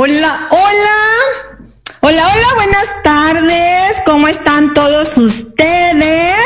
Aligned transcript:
Hola, 0.00 0.46
hola. 0.50 1.66
Hola, 2.02 2.28
hola, 2.28 2.46
buenas 2.54 3.02
tardes. 3.02 4.00
¿Cómo 4.06 4.28
están 4.28 4.72
todos 4.72 5.18
ustedes? 5.18 6.36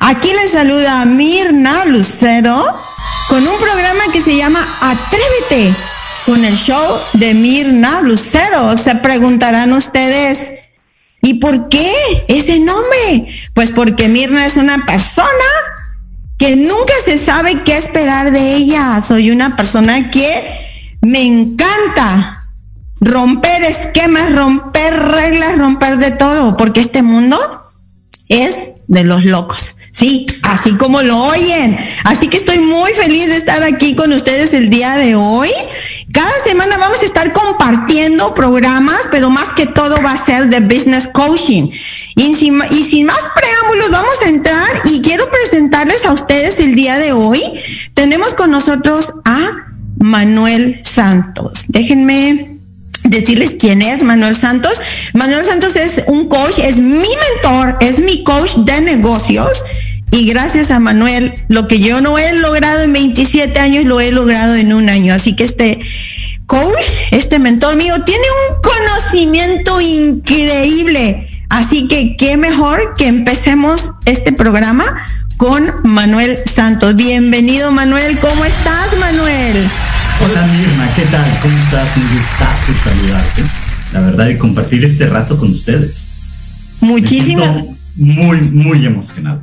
Aquí 0.00 0.32
les 0.32 0.50
saluda 0.50 1.04
Mirna 1.04 1.84
Lucero 1.84 2.56
con 3.28 3.46
un 3.46 3.56
programa 3.60 4.02
que 4.12 4.20
se 4.20 4.34
llama 4.34 4.58
Atrévete 4.80 5.72
con 6.24 6.44
el 6.44 6.56
show 6.56 6.98
de 7.12 7.32
Mirna 7.34 8.02
Lucero. 8.02 8.76
Se 8.76 8.96
preguntarán 8.96 9.72
ustedes, 9.72 10.54
¿y 11.22 11.34
por 11.34 11.68
qué 11.68 11.94
ese 12.26 12.58
nombre? 12.58 13.28
Pues 13.54 13.70
porque 13.70 14.08
Mirna 14.08 14.46
es 14.46 14.56
una 14.56 14.84
persona 14.84 15.28
que 16.40 16.56
nunca 16.56 16.94
se 17.04 17.18
sabe 17.18 17.62
qué 17.62 17.76
esperar 17.76 18.32
de 18.32 18.56
ella. 18.56 19.00
Soy 19.00 19.30
una 19.30 19.54
persona 19.54 20.10
que 20.10 20.44
me 21.02 21.22
encanta 21.24 22.35
romper 23.06 23.64
esquemas, 23.64 24.34
romper 24.34 24.94
reglas, 24.94 25.58
romper 25.58 25.98
de 25.98 26.10
todo, 26.10 26.56
porque 26.56 26.80
este 26.80 27.02
mundo 27.02 27.38
es 28.28 28.70
de 28.88 29.04
los 29.04 29.24
locos. 29.24 29.76
Sí, 29.92 30.26
así 30.42 30.76
como 30.76 31.00
lo 31.00 31.16
oyen. 31.16 31.74
Así 32.04 32.28
que 32.28 32.36
estoy 32.36 32.58
muy 32.58 32.92
feliz 32.92 33.28
de 33.28 33.36
estar 33.36 33.62
aquí 33.62 33.96
con 33.96 34.12
ustedes 34.12 34.52
el 34.52 34.68
día 34.68 34.96
de 34.96 35.14
hoy. 35.14 35.48
Cada 36.12 36.30
semana 36.44 36.76
vamos 36.76 37.00
a 37.00 37.06
estar 37.06 37.32
compartiendo 37.32 38.34
programas, 38.34 39.00
pero 39.10 39.30
más 39.30 39.54
que 39.54 39.64
todo 39.64 40.02
va 40.02 40.12
a 40.12 40.22
ser 40.22 40.48
de 40.48 40.60
business 40.60 41.08
coaching. 41.08 41.70
Y 42.14 42.36
sin, 42.36 42.56
más 42.56 43.20
preámbulos, 43.34 43.90
vamos 43.90 44.22
a 44.22 44.28
entrar 44.28 44.68
y 44.84 45.00
quiero 45.00 45.30
presentarles 45.30 46.04
a 46.04 46.12
ustedes 46.12 46.60
el 46.60 46.74
día 46.74 46.98
de 46.98 47.12
hoy. 47.12 47.40
Tenemos 47.94 48.34
con 48.34 48.50
nosotros 48.50 49.14
a 49.24 49.72
Manuel 49.98 50.82
Santos. 50.84 51.64
Déjenme 51.68 52.55
decirles 53.08 53.56
quién 53.58 53.82
es 53.82 54.02
Manuel 54.02 54.36
Santos. 54.36 54.72
Manuel 55.14 55.44
Santos 55.44 55.76
es 55.76 56.02
un 56.06 56.28
coach, 56.28 56.58
es 56.58 56.78
mi 56.78 57.08
mentor, 57.42 57.78
es 57.80 58.00
mi 58.00 58.22
coach 58.22 58.56
de 58.58 58.80
negocios. 58.80 59.48
Y 60.10 60.26
gracias 60.26 60.70
a 60.70 60.78
Manuel, 60.78 61.34
lo 61.48 61.66
que 61.66 61.80
yo 61.80 62.00
no 62.00 62.16
he 62.16 62.32
logrado 62.34 62.82
en 62.82 62.92
27 62.92 63.58
años, 63.58 63.84
lo 63.84 64.00
he 64.00 64.12
logrado 64.12 64.54
en 64.54 64.72
un 64.72 64.88
año. 64.88 65.12
Así 65.12 65.34
que 65.34 65.44
este 65.44 65.80
coach, 66.46 66.84
este 67.10 67.38
mentor 67.38 67.76
mío, 67.76 67.94
tiene 68.04 68.24
un 68.48 68.62
conocimiento 68.62 69.80
increíble. 69.80 71.28
Así 71.48 71.88
que 71.88 72.16
qué 72.16 72.36
mejor 72.36 72.94
que 72.96 73.06
empecemos 73.06 73.92
este 74.04 74.32
programa 74.32 74.84
con 75.36 75.74
Manuel 75.84 76.38
Santos. 76.46 76.96
Bienvenido 76.96 77.70
Manuel, 77.70 78.18
¿cómo 78.20 78.44
estás 78.44 78.96
Manuel? 78.98 79.68
Hola 80.24 80.46
Mirna, 80.46 80.88
¿qué 80.94 81.02
tal? 81.02 81.38
¿Cómo 81.42 81.56
estás? 81.58 81.96
Un 81.96 82.02
gustazo 82.02 82.72
saludarte. 82.84 83.42
La 83.92 84.00
verdad, 84.00 84.28
y 84.28 84.38
compartir 84.38 84.84
este 84.84 85.06
rato 85.06 85.38
con 85.38 85.50
ustedes. 85.50 86.06
Muchísimas. 86.80 87.64
Muy, 87.96 88.40
muy 88.52 88.86
emocionado. 88.86 89.42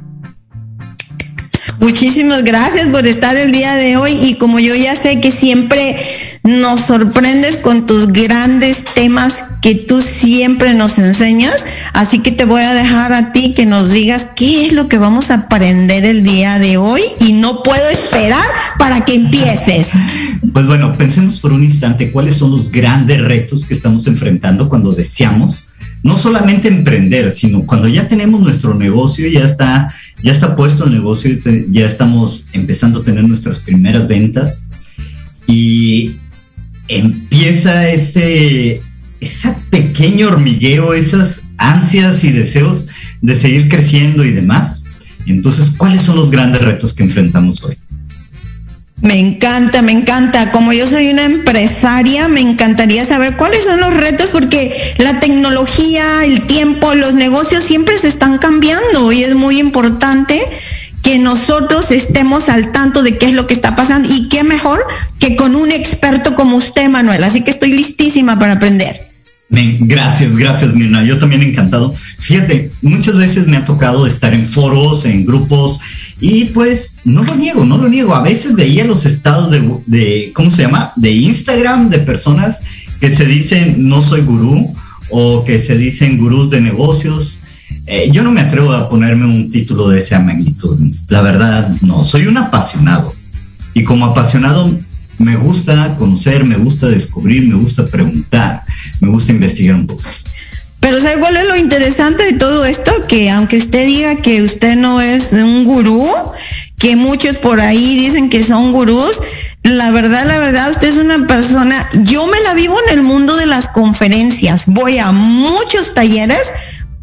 Muchísimas 1.84 2.46
gracias 2.46 2.88
por 2.88 3.06
estar 3.06 3.36
el 3.36 3.52
día 3.52 3.76
de 3.76 3.98
hoy 3.98 4.14
y 4.14 4.36
como 4.36 4.58
yo 4.58 4.74
ya 4.74 4.96
sé 4.96 5.20
que 5.20 5.34
siempre 5.34 5.98
nos 6.42 6.80
sorprendes 6.80 7.58
con 7.58 7.86
tus 7.86 8.08
grandes 8.08 8.86
temas 8.96 9.44
que 9.62 9.76
tú 9.76 10.02
siempre 10.02 10.74
nos 10.76 10.98
enseñas, 10.98 11.66
así 11.92 12.20
que 12.20 12.32
te 12.32 12.46
voy 12.46 12.62
a 12.62 12.74
dejar 12.74 13.12
a 13.12 13.34
ti 13.34 13.54
que 13.54 13.66
nos 13.66 13.92
digas 13.92 14.30
qué 14.34 14.66
es 14.66 14.72
lo 14.72 14.88
que 14.88 14.98
vamos 14.98 15.30
a 15.30 15.34
aprender 15.34 16.06
el 16.06 16.24
día 16.24 16.58
de 16.58 16.78
hoy 16.78 17.02
y 17.20 17.34
no 17.34 17.64
puedo 17.64 17.90
esperar 17.90 18.46
para 18.80 19.04
que 19.04 19.16
empieces. 19.16 19.90
Pues 20.54 20.66
bueno, 20.66 20.94
pensemos 20.94 21.42
por 21.42 21.52
un 21.52 21.66
instante 21.66 22.12
cuáles 22.12 22.36
son 22.36 22.52
los 22.52 22.72
grandes 22.72 23.22
retos 23.22 23.66
que 23.66 23.74
estamos 23.74 24.08
enfrentando 24.08 24.70
cuando 24.70 24.94
deseamos 24.94 25.68
no 26.04 26.18
solamente 26.18 26.68
emprender, 26.68 27.34
sino 27.34 27.66
cuando 27.66 27.88
ya 27.88 28.08
tenemos 28.08 28.42
nuestro 28.42 28.74
negocio, 28.74 29.28
ya 29.30 29.46
está, 29.46 29.88
ya 30.24 30.32
está 30.32 30.56
puesto 30.56 30.86
el 30.86 30.94
negocio, 30.94 31.38
ya 31.70 31.86
estamos 31.86 32.46
empezando 32.54 33.00
a 33.00 33.04
tener 33.04 33.28
nuestras 33.28 33.60
primeras 33.60 34.08
ventas 34.08 34.64
y 35.48 36.16
empieza 36.88 37.90
ese, 37.90 38.82
ese 39.20 39.56
pequeño 39.70 40.30
hormigueo, 40.30 40.94
esas 40.94 41.42
ansias 41.58 42.24
y 42.24 42.32
deseos 42.32 42.86
de 43.22 43.36
seguir 43.36 43.68
creciendo 43.68 44.24
y 44.24 44.32
demás. 44.32 44.86
Entonces, 45.26 45.72
¿cuáles 45.78 46.02
son 46.02 46.16
los 46.16 46.32
grandes 46.32 46.62
retos 46.62 46.94
que 46.94 47.04
enfrentamos 47.04 47.64
hoy? 47.64 47.78
Me 49.04 49.20
encanta, 49.20 49.82
me 49.82 49.92
encanta. 49.92 50.50
Como 50.52 50.72
yo 50.72 50.88
soy 50.88 51.10
una 51.10 51.26
empresaria, 51.26 52.30
me 52.30 52.40
encantaría 52.40 53.06
saber 53.06 53.36
cuáles 53.36 53.66
son 53.66 53.82
los 53.82 53.94
retos 53.94 54.30
porque 54.32 54.74
la 54.98 55.20
tecnología, 55.20 56.24
el 56.24 56.44
tiempo, 56.44 56.96
los 56.96 57.14
negocios 57.14 57.66
siempre 57.66 57.98
se 57.98 58.08
están 58.08 58.38
cambiando 58.38 59.12
y 59.12 59.26
es 59.26 59.36
muy 59.36 59.60
importante 59.60 60.40
que 61.02 61.20
nosotros 61.20 61.92
estemos 61.92 62.48
al 62.48 62.72
tanto 62.72 63.04
de 63.04 63.18
qué 63.18 63.26
es 63.26 63.34
lo 63.34 63.46
que 63.46 63.54
está 63.54 63.76
pasando 63.76 64.08
y 64.10 64.30
qué 64.30 64.46
mejor 64.46 64.82
que 65.20 65.36
con 65.36 65.58
un 65.58 65.70
experto 65.70 66.34
como 66.34 66.56
usted, 66.56 66.88
Manuel. 66.88 67.26
Así 67.26 67.42
que 67.44 67.52
estoy 67.52 67.74
listísima 67.74 68.40
para 68.40 68.54
aprender. 68.54 69.12
Gracias, 69.50 70.36
gracias, 70.38 70.74
Mirna. 70.74 71.04
Yo 71.04 71.20
también 71.20 71.44
encantado. 71.44 71.94
Fíjate, 72.20 72.72
muchas 72.82 73.18
veces 73.18 73.48
me 73.48 73.58
ha 73.58 73.66
tocado 73.66 74.08
estar 74.08 74.34
en 74.34 74.48
foros, 74.48 75.06
en 75.06 75.26
grupos, 75.26 75.80
y 76.20 76.46
pues 76.46 76.98
no 77.06 77.24
lo 77.24 77.36
niego, 77.36 77.66
no 77.66 77.78
lo 77.78 77.90
niego. 77.90 78.16
A 78.16 78.22
veces 78.22 78.56
veía 78.56 78.86
los 78.86 79.06
estados 79.06 79.52
de, 79.52 80.32
¿cómo 80.34 80.50
se 80.50 80.64
llama? 80.64 80.94
De 80.96 81.12
Instagram 81.12 81.90
de 81.90 82.00
personas 82.00 82.62
que 83.00 83.14
se 83.14 83.26
dicen 83.26 83.90
no 83.90 84.02
soy 84.02 84.22
gurú 84.22 84.74
o 85.10 85.44
que 85.44 85.60
se 85.60 85.78
dicen 85.78 86.18
gurús 86.18 86.50
de 86.50 86.62
negocios. 86.62 87.40
Eh, 87.86 88.10
yo 88.12 88.24
no 88.24 88.32
me 88.32 88.42
atrevo 88.42 88.72
a 88.72 88.90
ponerme 88.90 89.26
un 89.26 89.52
título 89.52 89.90
de 89.90 90.00
esa 90.00 90.20
magnitud. 90.20 90.80
La 91.10 91.22
verdad, 91.22 91.76
no, 91.82 92.04
soy 92.04 92.28
un 92.28 92.38
apasionado. 92.38 93.14
Y 93.74 93.84
como 93.84 94.06
apasionado 94.06 94.72
me 95.20 95.36
gusta 95.36 95.96
conocer, 95.98 96.44
me 96.46 96.56
gusta 96.56 96.88
descubrir, 96.88 97.48
me 97.48 97.56
gusta 97.56 97.86
preguntar, 97.88 98.62
me 99.02 99.10
gusta 99.10 99.32
investigar 99.32 99.76
un 99.76 99.88
poco. 99.88 100.04
Pero 100.84 101.00
¿sabe 101.00 101.18
cuál 101.18 101.38
es 101.38 101.48
lo 101.48 101.56
interesante 101.56 102.26
de 102.26 102.34
todo 102.34 102.66
esto? 102.66 102.92
Que 103.08 103.30
aunque 103.30 103.56
usted 103.56 103.86
diga 103.86 104.18
que 104.18 104.44
usted 104.44 104.76
no 104.76 105.00
es 105.00 105.32
un 105.32 105.64
gurú, 105.64 106.06
que 106.78 106.98
muchos 106.98 107.38
por 107.38 107.62
ahí 107.62 107.96
dicen 107.96 108.30
que 108.30 108.44
son 108.44 108.74
gurús, 108.74 109.22
la 109.64 109.92
verdad, 109.92 110.26
la 110.26 110.40
verdad, 110.40 110.70
usted 110.70 110.90
es 110.90 110.98
una 110.98 111.26
persona, 111.26 111.88
yo 112.04 112.28
me 112.28 112.38
la 112.42 112.54
vivo 112.54 112.76
en 112.86 112.98
el 112.98 113.02
mundo 113.02 113.38
de 113.38 113.46
las 113.46 113.70
conferencias, 113.70 114.66
voy 114.66 115.00
a 115.00 115.14
muchos 115.14 115.94
talleres 115.94 116.52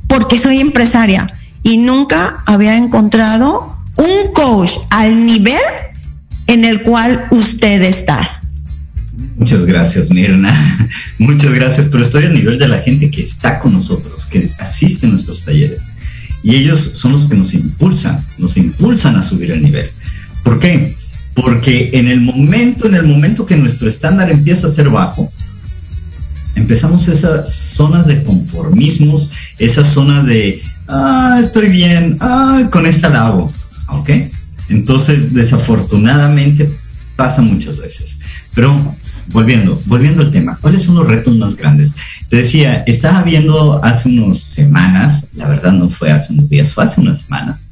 porque 0.08 0.38
soy 0.38 0.60
empresaria 0.60 1.26
y 1.62 1.78
nunca 1.78 2.42
había 2.44 2.76
encontrado 2.76 3.78
un 3.96 4.32
coach 4.34 4.72
al 4.90 5.24
nivel 5.24 5.56
en 6.48 6.66
el 6.66 6.82
cual 6.82 7.28
usted 7.30 7.80
está. 7.80 8.39
Muchas 9.40 9.64
gracias, 9.64 10.10
Mirna. 10.10 10.52
Muchas 11.18 11.54
gracias, 11.54 11.86
pero 11.90 12.02
estoy 12.02 12.24
a 12.24 12.28
nivel 12.28 12.58
de 12.58 12.68
la 12.68 12.80
gente 12.80 13.10
que 13.10 13.24
está 13.24 13.58
con 13.58 13.72
nosotros, 13.72 14.26
que 14.26 14.50
asiste 14.58 15.06
a 15.06 15.08
nuestros 15.08 15.46
talleres. 15.46 15.92
Y 16.42 16.56
ellos 16.56 16.78
son 16.78 17.12
los 17.12 17.26
que 17.26 17.36
nos 17.36 17.54
impulsan, 17.54 18.22
nos 18.36 18.58
impulsan 18.58 19.16
a 19.16 19.22
subir 19.22 19.50
el 19.52 19.62
nivel. 19.62 19.88
¿Por 20.42 20.58
qué? 20.58 20.94
Porque 21.32 21.88
en 21.94 22.08
el 22.08 22.20
momento, 22.20 22.86
en 22.86 22.96
el 22.96 23.06
momento 23.06 23.46
que 23.46 23.56
nuestro 23.56 23.88
estándar 23.88 24.30
empieza 24.30 24.66
a 24.66 24.74
ser 24.74 24.90
bajo, 24.90 25.26
empezamos 26.54 27.08
esas 27.08 27.50
zonas 27.50 28.06
de 28.06 28.22
conformismos, 28.22 29.30
esas 29.58 29.88
zonas 29.88 30.26
de, 30.26 30.60
ah, 30.86 31.38
estoy 31.40 31.70
bien, 31.70 32.18
ah, 32.20 32.68
con 32.70 32.84
esta 32.84 33.08
la 33.08 33.28
hago, 33.28 33.50
¿ok? 33.88 34.10
Entonces, 34.68 35.32
desafortunadamente 35.32 36.68
pasa 37.16 37.40
muchas 37.40 37.78
veces. 37.78 38.18
Pero 38.54 38.76
volviendo, 39.28 39.80
volviendo 39.86 40.22
al 40.22 40.30
tema, 40.30 40.58
¿cuáles 40.60 40.82
son 40.82 40.96
los 40.96 41.06
retos 41.06 41.36
más 41.36 41.56
grandes? 41.56 41.94
Te 42.28 42.36
decía, 42.36 42.82
estaba 42.86 43.22
viendo 43.22 43.82
hace 43.84 44.08
unas 44.08 44.38
semanas, 44.38 45.28
la 45.34 45.48
verdad 45.48 45.72
no 45.72 45.88
fue 45.88 46.10
hace 46.10 46.32
unos 46.32 46.48
días, 46.48 46.72
fue 46.72 46.84
hace 46.84 47.00
unas 47.00 47.22
semanas, 47.22 47.68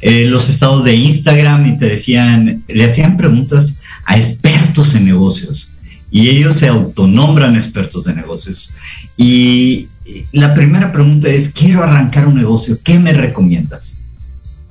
eh, 0.00 0.26
los 0.26 0.48
estados 0.48 0.84
de 0.84 0.94
Instagram 0.94 1.66
y 1.66 1.78
te 1.78 1.86
decían, 1.86 2.64
le 2.68 2.84
hacían 2.84 3.16
preguntas 3.16 3.74
a 4.04 4.16
expertos 4.16 4.94
en 4.94 5.06
negocios 5.06 5.72
y 6.10 6.28
ellos 6.28 6.54
se 6.54 6.68
autonombran 6.68 7.54
expertos 7.54 8.04
de 8.04 8.14
negocios. 8.14 8.74
Y 9.16 9.88
la 10.32 10.54
primera 10.54 10.92
pregunta 10.92 11.28
es, 11.28 11.48
quiero 11.48 11.82
arrancar 11.82 12.26
un 12.26 12.36
negocio, 12.36 12.78
¿qué 12.82 12.98
me 12.98 13.12
recomiendas? 13.12 13.98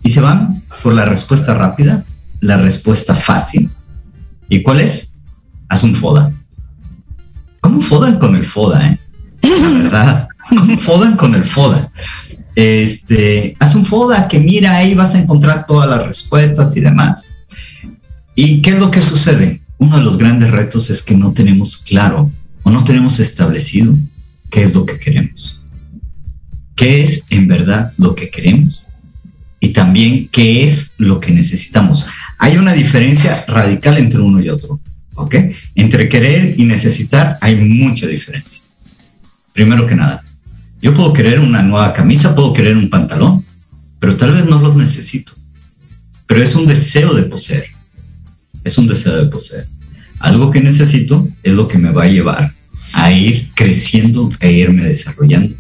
Y 0.03 0.09
se 0.09 0.21
van 0.21 0.61
por 0.81 0.93
la 0.93 1.05
respuesta 1.05 1.53
rápida, 1.53 2.03
la 2.41 2.57
respuesta 2.57 3.13
fácil. 3.13 3.69
¿Y 4.49 4.63
cuál 4.63 4.79
es? 4.79 5.06
Haz 5.69 5.83
un 5.83 5.95
FODA. 5.95 6.31
¿Cómo 7.61 7.81
fodan 7.81 8.17
con 8.19 8.35
el 8.35 8.45
FODA, 8.45 8.91
eh? 8.91 8.99
La 9.41 9.69
verdad, 9.69 10.27
¿cómo 10.49 10.77
fodan 10.77 11.17
con 11.17 11.35
el 11.35 11.43
FODA? 11.43 11.91
Este, 12.55 13.55
haz 13.59 13.75
un 13.75 13.85
FODA 13.85 14.27
que 14.27 14.39
mira, 14.39 14.75
ahí 14.75 14.95
vas 14.95 15.13
a 15.15 15.19
encontrar 15.19 15.65
todas 15.67 15.89
las 15.89 16.07
respuestas 16.07 16.75
y 16.75 16.81
demás. 16.81 17.27
¿Y 18.35 18.61
qué 18.61 18.71
es 18.71 18.79
lo 18.79 18.91
que 18.91 19.01
sucede? 19.01 19.61
Uno 19.77 19.97
de 19.97 20.03
los 20.03 20.17
grandes 20.17 20.51
retos 20.51 20.89
es 20.89 21.01
que 21.01 21.15
no 21.15 21.33
tenemos 21.33 21.77
claro 21.77 22.31
o 22.63 22.71
no 22.71 22.83
tenemos 22.83 23.19
establecido 23.19 23.95
qué 24.49 24.63
es 24.63 24.75
lo 24.75 24.85
que 24.85 24.99
queremos. 24.99 25.61
¿Qué 26.75 27.01
es 27.01 27.23
en 27.29 27.47
verdad 27.47 27.93
lo 27.97 28.15
que 28.15 28.29
queremos? 28.29 28.85
Y 29.59 29.69
también 29.69 30.27
qué 30.31 30.63
es 30.63 30.93
lo 30.97 31.19
que 31.19 31.31
necesitamos. 31.31 32.07
Hay 32.37 32.57
una 32.57 32.73
diferencia 32.73 33.43
radical 33.47 33.97
entre 33.97 34.21
uno 34.21 34.39
y 34.39 34.49
otro. 34.49 34.79
¿Ok? 35.17 35.35
Entre 35.75 36.09
querer 36.09 36.55
y 36.57 36.65
necesitar 36.65 37.37
hay 37.41 37.55
mucha 37.55 38.07
diferencia. 38.07 38.61
Primero 39.53 39.87
que 39.87 39.95
nada, 39.95 40.23
yo 40.79 40.93
puedo 40.93 41.11
querer 41.11 41.39
una 41.39 41.63
nueva 41.63 41.91
camisa, 41.93 42.35
puedo 42.35 42.53
querer 42.53 42.77
un 42.77 42.89
pantalón, 42.89 43.43
pero 43.99 44.15
tal 44.15 44.33
vez 44.33 44.45
no 44.45 44.59
los 44.59 44.75
necesito. 44.75 45.33
Pero 46.27 46.43
es 46.43 46.55
un 46.55 46.67
deseo 46.67 47.15
de 47.15 47.23
poseer. 47.23 47.65
Es 48.63 48.77
un 48.77 48.87
deseo 48.87 49.17
de 49.17 49.25
poseer. 49.25 49.65
Algo 50.19 50.51
que 50.51 50.61
necesito 50.61 51.27
es 51.41 51.53
lo 51.53 51.67
que 51.67 51.79
me 51.79 51.91
va 51.91 52.03
a 52.03 52.07
llevar 52.07 52.51
a 52.93 53.11
ir 53.11 53.49
creciendo 53.55 54.31
e 54.39 54.51
irme 54.51 54.83
desarrollando. 54.83 55.55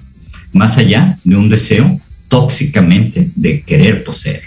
Más 0.53 0.77
allá 0.77 1.17
de 1.23 1.35
un 1.35 1.49
deseo 1.49 1.99
tóxicamente 2.27 3.31
de 3.35 3.61
querer 3.61 4.03
poseer. 4.03 4.43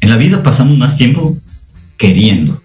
En 0.00 0.10
la 0.10 0.16
vida 0.16 0.42
pasamos 0.42 0.76
más 0.76 0.96
tiempo 0.96 1.38
queriendo. 1.96 2.60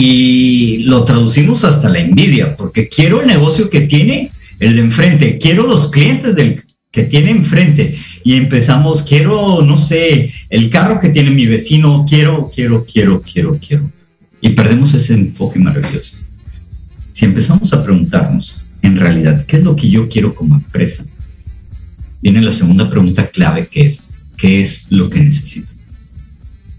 Y 0.00 0.78
lo 0.84 1.04
traducimos 1.04 1.64
hasta 1.64 1.88
la 1.88 1.98
envidia, 1.98 2.56
porque 2.56 2.88
quiero 2.88 3.20
el 3.20 3.26
negocio 3.26 3.68
que 3.68 3.82
tiene 3.82 4.30
el 4.60 4.76
de 4.76 4.82
enfrente, 4.82 5.38
quiero 5.38 5.66
los 5.66 5.88
clientes 5.88 6.34
del 6.34 6.60
que 6.90 7.02
tiene 7.04 7.30
enfrente 7.30 7.98
y 8.24 8.34
empezamos, 8.34 9.02
quiero, 9.02 9.62
no 9.62 9.76
sé, 9.76 10.32
el 10.50 10.70
carro 10.70 10.98
que 10.98 11.10
tiene 11.10 11.30
mi 11.30 11.46
vecino, 11.46 12.06
quiero, 12.08 12.50
quiero, 12.54 12.84
quiero, 12.84 13.22
quiero, 13.22 13.58
quiero. 13.58 13.90
Y 14.40 14.50
perdemos 14.50 14.94
ese 14.94 15.14
enfoque 15.14 15.58
maravilloso. 15.58 16.16
Si 17.12 17.24
empezamos 17.24 17.72
a 17.72 17.82
preguntarnos, 17.82 18.66
en 18.82 18.96
realidad, 18.96 19.44
¿qué 19.46 19.58
es 19.58 19.64
lo 19.64 19.76
que 19.76 19.90
yo 19.90 20.08
quiero 20.08 20.34
como 20.34 20.54
empresa? 20.54 21.04
Viene 22.22 22.42
la 22.42 22.52
segunda 22.52 22.88
pregunta 22.88 23.28
clave 23.28 23.66
que 23.66 23.86
es, 23.86 24.00
¿qué 24.36 24.60
es 24.60 24.86
lo 24.90 25.10
que 25.10 25.20
necesito? 25.20 25.68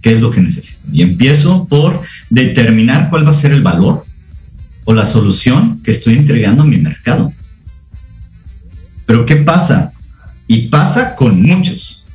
¿Qué 0.01 0.13
es 0.13 0.21
lo 0.21 0.31
que 0.31 0.41
necesito? 0.41 0.88
Y 0.91 1.01
empiezo 1.01 1.67
por 1.67 2.01
determinar 2.29 3.09
cuál 3.09 3.25
va 3.25 3.31
a 3.31 3.33
ser 3.33 3.51
el 3.51 3.63
valor 3.63 4.05
o 4.86 4.93
la 4.93 5.05
solución 5.05 5.81
que 5.83 5.91
estoy 5.91 6.15
entregando 6.15 6.63
a 6.63 6.65
mi 6.65 6.77
mercado. 6.77 7.31
Pero 9.05 9.25
¿qué 9.25 9.38
pasa? 9.38 9.91
Y 10.48 10.67
pasa 10.67 11.15
con 11.15 11.41
muchos. 11.41 12.05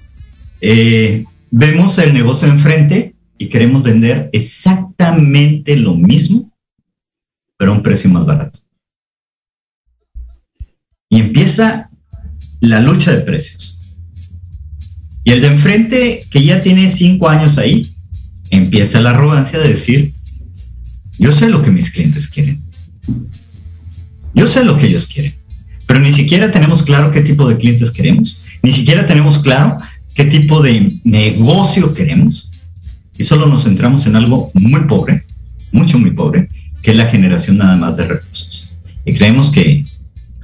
Eh, 0.61 1.25
vemos 1.51 1.99
el 1.99 2.15
negocio 2.15 2.49
enfrente 2.49 3.15
y 3.39 3.49
queremos 3.49 3.83
vender 3.83 4.31
exactamente 4.33 5.77
lo 5.77 5.95
mismo, 5.95 6.53
pero 7.57 7.73
a 7.73 7.77
un 7.77 7.83
precio 7.83 8.11
más 8.11 8.27
barato. 8.27 8.61
Y 11.09 11.21
empieza 11.21 11.91
la 12.61 12.81
lucha 12.81 13.13
de 13.13 13.23
precios. 13.23 13.81
Y 15.23 15.33
el 15.33 15.41
de 15.41 15.49
enfrente, 15.49 16.27
que 16.31 16.45
ya 16.45 16.63
tiene 16.63 16.91
cinco 16.91 17.29
años 17.29 17.57
ahí, 17.57 17.94
empieza 18.57 19.01
la 19.01 19.11
arrogancia 19.11 19.59
de 19.59 19.69
decir, 19.69 20.15
yo 21.19 21.33
sé 21.33 21.49
lo 21.49 21.63
que 21.63 21.71
mis 21.71 21.91
clientes 21.91 22.29
quieren. 22.29 22.63
Yo 24.35 24.47
sé 24.47 24.65
lo 24.65 24.77
que 24.77 24.87
ellos 24.87 25.07
quieren. 25.07 25.35
Pero 25.87 26.01
ni 26.01 26.13
siquiera 26.13 26.51
tenemos 26.51 26.83
claro 26.83 27.11
qué 27.11 27.21
tipo 27.21 27.49
de 27.49 27.57
clientes 27.57 27.91
queremos. 27.91 28.43
Ni 28.63 28.73
siquiera 28.73 29.07
tenemos 29.07 29.39
claro 29.39 29.79
qué 30.15 30.25
tipo 30.25 30.63
de 30.63 30.99
negocio 31.05 31.95
queremos. 31.95 32.51
Y 33.17 33.25
solo 33.25 33.47
nos 33.47 33.65
centramos 33.65 34.07
en 34.07 34.17
algo 34.17 34.51
muy 34.55 34.83
pobre, 34.83 35.25
mucho, 35.73 35.99
muy 35.99 36.11
pobre, 36.11 36.49
que 36.83 36.91
es 36.91 36.97
la 36.97 37.07
generación 37.07 37.59
nada 37.59 37.77
más 37.77 37.97
de 37.97 38.07
recursos. 38.07 38.73
Y 39.05 39.15
creemos 39.15 39.51
que 39.51 39.85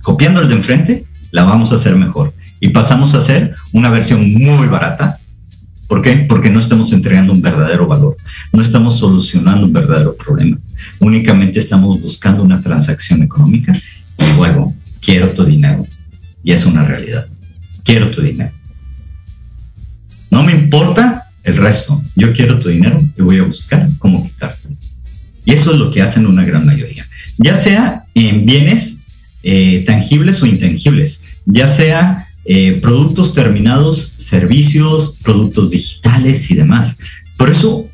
copiando 0.02 0.40
el 0.40 0.48
de 0.48 0.54
enfrente, 0.54 1.04
la 1.30 1.44
vamos 1.44 1.72
a 1.72 1.76
hacer 1.76 1.96
mejor. 1.96 2.34
Y 2.60 2.68
pasamos 2.68 3.14
a 3.14 3.18
hacer 3.18 3.54
una 3.72 3.90
versión 3.90 4.32
muy 4.34 4.68
barata. 4.68 5.18
¿Por 5.90 6.02
qué? 6.02 6.24
Porque 6.28 6.50
no 6.50 6.60
estamos 6.60 6.92
entregando 6.92 7.32
un 7.32 7.42
verdadero 7.42 7.84
valor, 7.84 8.16
no 8.52 8.62
estamos 8.62 8.96
solucionando 9.00 9.66
un 9.66 9.72
verdadero 9.72 10.14
problema. 10.14 10.56
Únicamente 11.00 11.58
estamos 11.58 12.00
buscando 12.00 12.44
una 12.44 12.62
transacción 12.62 13.24
económica 13.24 13.72
y 13.72 14.36
vuelvo, 14.36 14.72
quiero 15.00 15.30
tu 15.30 15.44
dinero. 15.44 15.84
Y 16.44 16.52
es 16.52 16.64
una 16.64 16.84
realidad. 16.84 17.26
Quiero 17.82 18.08
tu 18.12 18.22
dinero. 18.22 18.52
No 20.30 20.44
me 20.44 20.52
importa 20.52 21.26
el 21.42 21.56
resto. 21.56 22.00
Yo 22.14 22.32
quiero 22.34 22.60
tu 22.60 22.68
dinero 22.68 23.02
y 23.18 23.22
voy 23.22 23.40
a 23.40 23.42
buscar 23.42 23.88
cómo 23.98 24.22
quitártelo. 24.22 24.76
Y 25.44 25.54
eso 25.54 25.72
es 25.72 25.78
lo 25.80 25.90
que 25.90 26.02
hacen 26.02 26.24
una 26.24 26.44
gran 26.44 26.64
mayoría. 26.64 27.04
Ya 27.36 27.56
sea 27.56 28.04
en 28.14 28.46
bienes 28.46 28.98
eh, 29.42 29.82
tangibles 29.84 30.40
o 30.40 30.46
intangibles, 30.46 31.24
ya 31.46 31.66
sea 31.66 32.24
eh, 32.52 32.80
productos 32.82 33.32
terminados, 33.32 34.14
servicios, 34.16 35.20
productos 35.22 35.70
digitales 35.70 36.50
y 36.50 36.56
demás. 36.56 36.98
Por 37.36 37.48
eso 37.48 37.88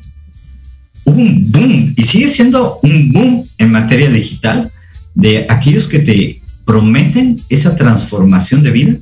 hubo 1.03 1.21
un 1.21 1.51
boom 1.51 1.93
y 1.95 2.01
sigue 2.01 2.31
siendo 2.31 2.79
un 2.81 3.11
boom 3.13 3.47
en 3.59 3.71
materia 3.71 4.09
digital 4.09 4.71
de 5.13 5.45
aquellos 5.47 5.87
que 5.87 5.99
te 5.99 6.41
prometen 6.65 7.39
esa 7.49 7.75
transformación 7.75 8.63
de 8.63 8.71
vida 8.71 8.95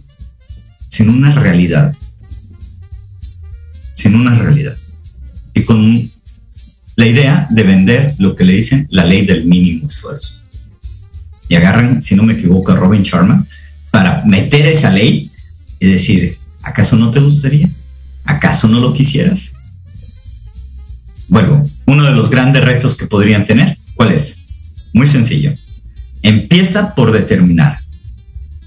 sin 0.90 1.08
una 1.08 1.34
realidad. 1.34 1.96
Sin 3.94 4.16
una 4.16 4.36
realidad. 4.36 4.76
Y 5.54 5.62
con 5.62 6.12
la 6.98 7.08
idea 7.08 7.48
de 7.50 7.64
vender 7.64 8.14
lo 8.18 8.36
que 8.36 8.44
le 8.44 8.56
dicen 8.56 8.90
la 8.92 9.06
ley 9.06 9.26
del 9.26 9.46
mínimo 9.46 9.88
esfuerzo 9.88 10.36
y 11.48 11.56
agarran, 11.56 12.02
si 12.02 12.14
no 12.18 12.24
me 12.24 12.34
equivoco, 12.34 12.74
a 12.74 12.76
Robin 12.76 13.04
Sharma 13.04 13.48
para 13.90 14.22
meter 14.26 14.68
esa 14.68 14.90
ley 14.90 15.32
decir, 15.88 16.38
¿acaso 16.64 16.96
no 16.96 17.12
te 17.12 17.20
gustaría? 17.20 17.70
¿Acaso 18.26 18.68
no 18.68 18.80
lo 18.80 18.94
quisieras? 18.94 19.54
Bueno, 21.28 21.66
uno 21.86 22.04
de 22.04 22.12
los 22.12 22.30
grandes 22.30 22.64
retos 22.64 22.96
que 22.96 23.08
podrían 23.08 23.46
tener, 23.46 23.78
¿cuál 23.96 24.12
es? 24.12 24.38
Muy 24.94 25.08
sencillo. 25.08 25.54
Empieza 26.22 26.96
por 26.96 27.12
determinar 27.12 27.80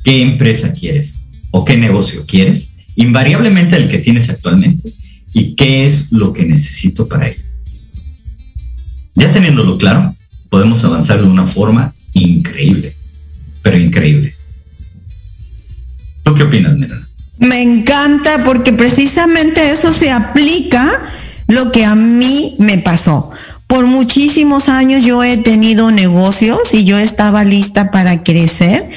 qué 0.05 0.23
empresa 0.23 0.73
quieres 0.73 1.21
o 1.51 1.65
qué 1.65 1.77
negocio 1.77 2.25
quieres, 2.27 2.73
invariablemente 2.97 3.77
el 3.77 3.89
que 3.89 3.99
tienes 3.99 4.29
actualmente, 4.29 4.93
y 5.33 5.55
qué 5.55 5.87
es 5.87 6.13
lo 6.13 6.33
que 6.33 6.45
necesito 6.45 7.07
para 7.07 7.29
ello. 7.29 7.43
Ya 9.15 9.31
teniéndolo 9.31 9.79
claro, 9.79 10.17
podemos 10.49 10.85
avanzar 10.85 11.21
de 11.21 11.29
una 11.29 11.47
forma 11.47 11.95
increíble, 12.13 12.93
pero 13.63 13.79
increíble. 13.79 14.35
¿Tú 16.23 16.35
qué 16.35 16.45
opinas, 16.45 16.77
Mirana? 16.77 17.08
Me 17.39 17.63
encanta 17.63 18.43
porque 18.45 18.73
precisamente 18.73 19.71
eso 19.71 19.93
se 19.93 20.11
aplica 20.11 20.87
lo 21.47 21.71
que 21.71 21.85
a 21.85 21.95
mí 21.95 22.57
me 22.59 22.79
pasó. 22.79 23.31
Por 23.67 23.87
muchísimos 23.87 24.69
años 24.69 25.05
yo 25.05 25.23
he 25.23 25.37
tenido 25.37 25.91
negocios 25.91 26.73
y 26.73 26.85
yo 26.85 26.99
estaba 26.99 27.45
lista 27.45 27.91
para 27.91 28.23
crecer, 28.25 28.89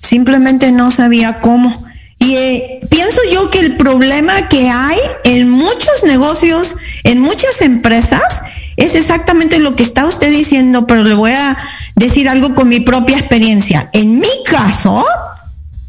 simplemente 0.00 0.72
no 0.72 0.90
sabía 0.90 1.40
cómo. 1.40 1.84
Y 2.18 2.34
eh, 2.34 2.80
pienso 2.90 3.20
yo 3.32 3.50
que 3.50 3.60
el 3.60 3.76
problema 3.76 4.48
que 4.48 4.68
hay 4.68 4.98
en 5.24 5.48
muchos 5.48 6.02
negocios, 6.04 6.76
en 7.04 7.20
muchas 7.20 7.60
empresas, 7.60 8.42
es 8.76 8.94
exactamente 8.94 9.58
lo 9.58 9.76
que 9.76 9.82
está 9.82 10.04
usted 10.04 10.30
diciendo, 10.30 10.86
pero 10.86 11.02
le 11.02 11.14
voy 11.14 11.32
a 11.32 11.56
decir 11.94 12.28
algo 12.28 12.54
con 12.54 12.68
mi 12.68 12.80
propia 12.80 13.18
experiencia. 13.18 13.90
En 13.92 14.18
mi 14.18 14.28
caso, 14.50 15.04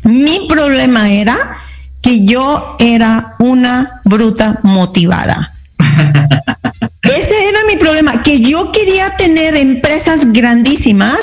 mi 0.04 0.48
problema 0.48 1.10
era 1.10 1.36
que 2.08 2.24
yo 2.24 2.78
era 2.80 3.36
una 3.38 4.00
bruta 4.06 4.62
motivada. 4.64 5.52
Ese 7.02 7.50
era 7.50 7.60
mi 7.68 7.76
problema, 7.76 8.24
que 8.24 8.40
yo 8.40 8.72
quería 8.72 9.18
tener 9.18 9.58
empresas 9.58 10.32
grandísimas, 10.32 11.20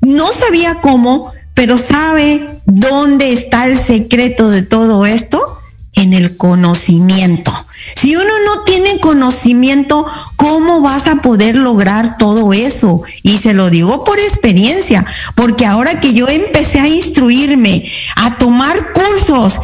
no 0.00 0.32
sabía 0.32 0.80
cómo, 0.80 1.32
pero 1.54 1.78
sabe 1.78 2.60
dónde 2.66 3.32
está 3.32 3.66
el 3.66 3.78
secreto 3.78 4.50
de 4.50 4.62
todo 4.62 5.06
esto, 5.06 5.60
en 5.92 6.12
el 6.12 6.36
conocimiento. 6.36 7.52
Si 7.94 8.16
uno 8.16 8.32
no 8.44 8.64
tiene 8.64 8.98
conocimiento, 8.98 10.04
¿cómo 10.34 10.80
vas 10.80 11.06
a 11.06 11.22
poder 11.22 11.54
lograr 11.54 12.18
todo 12.18 12.52
eso? 12.52 13.02
Y 13.22 13.38
se 13.38 13.54
lo 13.54 13.70
digo 13.70 14.02
por 14.02 14.18
experiencia, 14.18 15.06
porque 15.36 15.64
ahora 15.64 16.00
que 16.00 16.12
yo 16.12 16.26
empecé 16.28 16.80
a 16.80 16.88
instruirme, 16.88 17.84
a 18.16 18.36
tomar 18.36 18.92
cursos, 18.92 19.60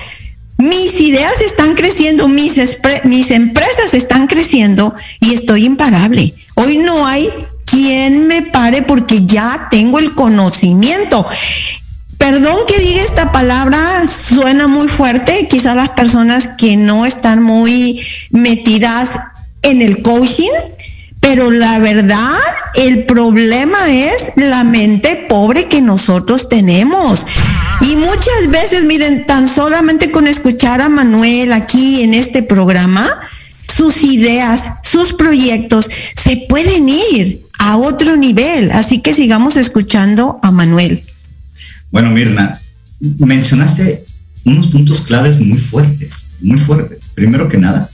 mis 0.60 1.00
ideas 1.00 1.40
están 1.40 1.74
creciendo, 1.74 2.28
mis, 2.28 2.60
mis 3.04 3.30
empresas 3.30 3.94
están 3.94 4.26
creciendo 4.26 4.94
y 5.20 5.34
estoy 5.34 5.64
imparable. 5.64 6.34
Hoy 6.54 6.78
no 6.78 7.06
hay 7.06 7.28
quien 7.64 8.26
me 8.26 8.42
pare 8.42 8.82
porque 8.82 9.24
ya 9.24 9.68
tengo 9.70 9.98
el 9.98 10.14
conocimiento. 10.14 11.26
Perdón 12.18 12.58
que 12.66 12.78
diga 12.78 13.02
esta 13.02 13.32
palabra, 13.32 14.06
suena 14.06 14.66
muy 14.66 14.88
fuerte, 14.88 15.48
quizás 15.48 15.74
las 15.74 15.88
personas 15.90 16.48
que 16.48 16.76
no 16.76 17.06
están 17.06 17.42
muy 17.42 18.00
metidas 18.30 19.18
en 19.62 19.82
el 19.82 20.02
coaching, 20.02 20.50
Pero 21.20 21.50
la 21.50 21.78
verdad, 21.78 22.38
el 22.74 23.04
problema 23.04 23.78
es 23.90 24.32
la 24.36 24.64
mente 24.64 25.26
pobre 25.28 25.66
que 25.66 25.82
nosotros 25.82 26.48
tenemos. 26.48 27.26
Y 27.82 27.96
muchas 27.96 28.50
veces, 28.50 28.84
miren, 28.84 29.26
tan 29.26 29.48
solamente 29.48 30.10
con 30.10 30.26
escuchar 30.26 30.80
a 30.80 30.88
Manuel 30.88 31.52
aquí 31.52 32.02
en 32.02 32.12
este 32.12 32.42
programa, 32.42 33.06
sus 33.74 34.04
ideas, 34.04 34.74
sus 34.82 35.14
proyectos 35.14 35.88
se 36.14 36.44
pueden 36.48 36.88
ir 36.88 37.40
a 37.58 37.76
otro 37.78 38.16
nivel. 38.16 38.70
Así 38.72 39.00
que 39.00 39.14
sigamos 39.14 39.56
escuchando 39.56 40.38
a 40.42 40.50
Manuel. 40.50 41.02
Bueno, 41.90 42.10
Mirna, 42.10 42.60
mencionaste 43.00 44.04
unos 44.44 44.66
puntos 44.68 45.00
claves 45.00 45.40
muy 45.40 45.58
fuertes, 45.58 46.32
muy 46.42 46.58
fuertes. 46.58 47.12
Primero 47.14 47.48
que 47.48 47.58
nada, 47.58 47.90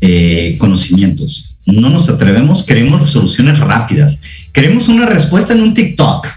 eh, 0.00 0.56
conocimientos. 0.58 1.56
No 1.66 1.90
nos 1.90 2.08
atrevemos, 2.08 2.62
queremos 2.62 3.10
soluciones 3.10 3.58
rápidas. 3.58 4.20
Queremos 4.52 4.88
una 4.88 5.06
respuesta 5.06 5.52
en 5.52 5.62
un 5.62 5.74
TikTok. 5.74 6.28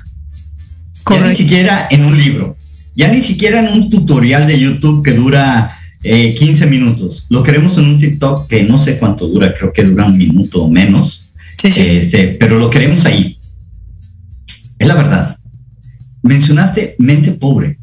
Ya 1.10 1.25
ni 1.25 1.36
siquiera 1.36 1.88
en 1.91 2.05
un 2.05 2.17
libro. 2.17 2.59
Ya 3.00 3.08
ni 3.08 3.22
siquiera 3.22 3.62
en 3.62 3.72
un 3.72 3.89
tutorial 3.89 4.46
de 4.46 4.60
YouTube 4.60 5.06
que 5.06 5.13
dura 5.13 5.74
15 6.03 6.44
eh, 6.65 6.68
minutos. 6.68 7.27
Lo 7.29 7.44
queremos 7.44 7.77
en 7.77 7.86
un 7.86 7.98
TikTok 7.98 8.50
que 8.50 8.63
no 8.63 8.77
sé 8.77 9.00
cuánto 9.00 9.25
dura, 9.29 9.53
creo 9.53 9.72
que 9.72 9.86
dura 9.86 10.08
un 10.08 10.18
minuto 10.18 10.63
o 10.63 10.70
menos. 10.70 11.32
Este, 11.63 12.36
pero 12.38 12.60
lo 12.60 12.70
queremos 12.70 13.06
ahí. 13.06 13.39
Es 14.77 14.86
la 14.86 14.96
verdad. 14.96 15.39
Mencionaste 16.24 16.98
mente 17.00 17.32
pobre. 17.32 17.79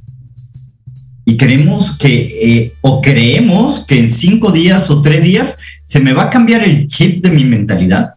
Y 1.25 1.39
queremos 1.39 1.97
que, 1.97 2.13
eh, 2.43 2.73
o 2.83 3.01
creemos 3.01 3.87
que 3.87 3.99
en 3.99 4.13
cinco 4.13 4.53
días 4.53 4.91
o 4.91 5.01
tres 5.01 5.23
días 5.23 5.57
se 5.83 5.99
me 5.99 6.13
va 6.13 6.25
a 6.25 6.31
cambiar 6.31 6.63
el 6.63 6.89
chip 6.89 7.23
de 7.23 7.31
mi 7.31 7.45
mentalidad 7.45 8.17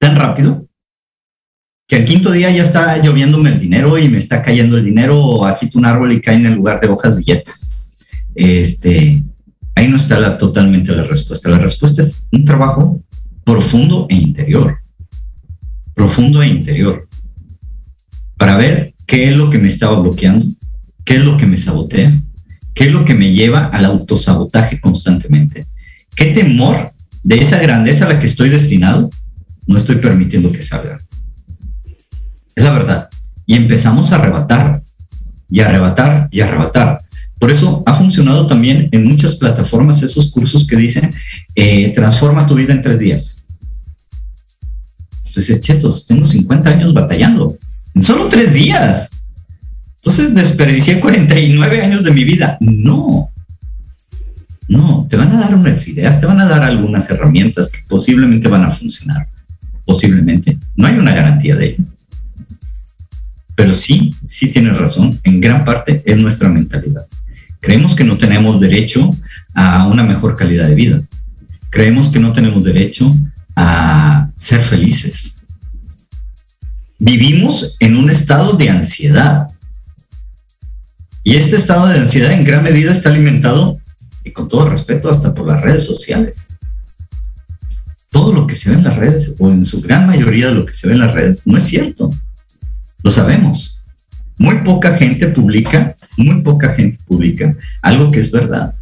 tan 0.00 0.16
rápido 0.16 0.66
que 1.92 1.98
el 1.98 2.04
quinto 2.06 2.32
día 2.32 2.50
ya 2.50 2.62
está 2.62 3.02
lloviéndome 3.02 3.50
el 3.50 3.60
dinero 3.60 3.98
y 3.98 4.08
me 4.08 4.16
está 4.16 4.40
cayendo 4.40 4.78
el 4.78 4.84
dinero 4.86 5.22
o 5.22 5.44
agito 5.44 5.78
un 5.78 5.84
árbol 5.84 6.10
y 6.10 6.22
cae 6.22 6.36
en 6.36 6.46
el 6.46 6.54
lugar 6.54 6.80
de 6.80 6.88
hojas 6.88 7.18
billetes. 7.18 7.92
Este, 8.34 9.22
ahí 9.74 9.88
no 9.88 9.98
está 9.98 10.18
la, 10.18 10.38
totalmente 10.38 10.96
la 10.96 11.04
respuesta. 11.04 11.50
La 11.50 11.58
respuesta 11.58 12.00
es 12.00 12.26
un 12.32 12.46
trabajo 12.46 12.98
profundo 13.44 14.06
e 14.08 14.14
interior. 14.14 14.78
Profundo 15.92 16.42
e 16.42 16.48
interior. 16.48 17.06
Para 18.38 18.56
ver 18.56 18.94
qué 19.06 19.28
es 19.28 19.36
lo 19.36 19.50
que 19.50 19.58
me 19.58 19.68
estaba 19.68 20.00
bloqueando, 20.00 20.46
qué 21.04 21.16
es 21.16 21.22
lo 21.22 21.36
que 21.36 21.44
me 21.44 21.58
sabotea, 21.58 22.10
qué 22.74 22.86
es 22.86 22.92
lo 22.92 23.04
que 23.04 23.12
me 23.12 23.34
lleva 23.34 23.66
al 23.66 23.84
autosabotaje 23.84 24.80
constantemente. 24.80 25.66
¿Qué 26.16 26.32
temor 26.32 26.90
de 27.22 27.38
esa 27.38 27.60
grandeza 27.60 28.06
a 28.06 28.08
la 28.08 28.18
que 28.18 28.28
estoy 28.28 28.48
destinado 28.48 29.10
no 29.66 29.76
estoy 29.76 29.96
permitiendo 29.96 30.50
que 30.50 30.62
salga? 30.62 30.96
Es 32.54 32.64
la 32.64 32.72
verdad. 32.72 33.08
Y 33.46 33.54
empezamos 33.54 34.12
a 34.12 34.16
arrebatar, 34.16 34.82
y 35.48 35.60
arrebatar, 35.60 36.28
y 36.30 36.40
arrebatar. 36.40 36.98
Por 37.38 37.50
eso 37.50 37.82
ha 37.86 37.94
funcionado 37.94 38.46
también 38.46 38.88
en 38.92 39.06
muchas 39.06 39.36
plataformas 39.36 40.02
esos 40.02 40.30
cursos 40.30 40.66
que 40.66 40.76
dicen, 40.76 41.12
eh, 41.56 41.92
transforma 41.92 42.46
tu 42.46 42.54
vida 42.54 42.72
en 42.72 42.82
tres 42.82 43.00
días. 43.00 43.44
Entonces, 45.26 45.60
chetos, 45.60 46.06
tengo 46.06 46.24
50 46.24 46.68
años 46.68 46.92
batallando. 46.94 47.56
En 47.94 48.02
solo 48.02 48.28
tres 48.28 48.54
días. 48.54 49.10
Entonces 50.04 50.34
desperdicié 50.34 50.98
49 50.98 51.82
años 51.82 52.02
de 52.02 52.10
mi 52.10 52.24
vida. 52.24 52.58
No. 52.60 53.30
No, 54.68 55.06
te 55.08 55.16
van 55.16 55.32
a 55.32 55.40
dar 55.40 55.54
unas 55.54 55.86
ideas, 55.86 56.18
te 56.18 56.26
van 56.26 56.40
a 56.40 56.46
dar 56.46 56.62
algunas 56.62 57.08
herramientas 57.08 57.68
que 57.68 57.80
posiblemente 57.88 58.48
van 58.48 58.64
a 58.64 58.70
funcionar. 58.70 59.28
Posiblemente. 59.84 60.58
No 60.76 60.86
hay 60.86 60.96
una 60.96 61.14
garantía 61.14 61.56
de 61.56 61.66
ello. 61.66 61.84
Pero 63.62 63.74
sí, 63.74 64.12
sí 64.26 64.48
tienes 64.48 64.76
razón. 64.76 65.20
En 65.22 65.40
gran 65.40 65.64
parte 65.64 66.02
es 66.04 66.18
nuestra 66.18 66.48
mentalidad. 66.48 67.06
Creemos 67.60 67.94
que 67.94 68.02
no 68.02 68.18
tenemos 68.18 68.58
derecho 68.58 69.16
a 69.54 69.86
una 69.86 70.02
mejor 70.02 70.34
calidad 70.34 70.66
de 70.66 70.74
vida. 70.74 70.98
Creemos 71.70 72.08
que 72.08 72.18
no 72.18 72.32
tenemos 72.32 72.64
derecho 72.64 73.14
a 73.54 74.28
ser 74.34 74.60
felices. 74.62 75.36
Vivimos 76.98 77.76
en 77.78 77.98
un 77.98 78.10
estado 78.10 78.54
de 78.54 78.68
ansiedad. 78.68 79.46
Y 81.22 81.36
este 81.36 81.54
estado 81.54 81.86
de 81.86 82.00
ansiedad 82.00 82.32
en 82.32 82.44
gran 82.44 82.64
medida 82.64 82.90
está 82.90 83.10
alimentado, 83.10 83.78
y 84.24 84.32
con 84.32 84.48
todo 84.48 84.70
respeto, 84.70 85.08
hasta 85.08 85.32
por 85.32 85.46
las 85.46 85.60
redes 85.60 85.86
sociales. 85.86 86.48
Todo 88.10 88.32
lo 88.32 88.44
que 88.44 88.56
se 88.56 88.70
ve 88.70 88.74
en 88.74 88.82
las 88.82 88.96
redes, 88.96 89.36
o 89.38 89.48
en 89.48 89.64
su 89.64 89.80
gran 89.82 90.08
mayoría 90.08 90.48
de 90.48 90.54
lo 90.54 90.66
que 90.66 90.74
se 90.74 90.88
ve 90.88 90.94
en 90.94 90.98
las 90.98 91.14
redes, 91.14 91.46
no 91.46 91.56
es 91.56 91.62
cierto. 91.62 92.10
Lo 93.02 93.10
sabemos. 93.10 93.82
Muy 94.38 94.62
poca 94.62 94.96
gente 94.96 95.28
publica, 95.28 95.94
muy 96.16 96.42
poca 96.42 96.74
gente 96.74 96.98
publica 97.06 97.54
algo 97.82 98.10
que 98.10 98.20
es 98.20 98.30
verdad. 98.30 98.74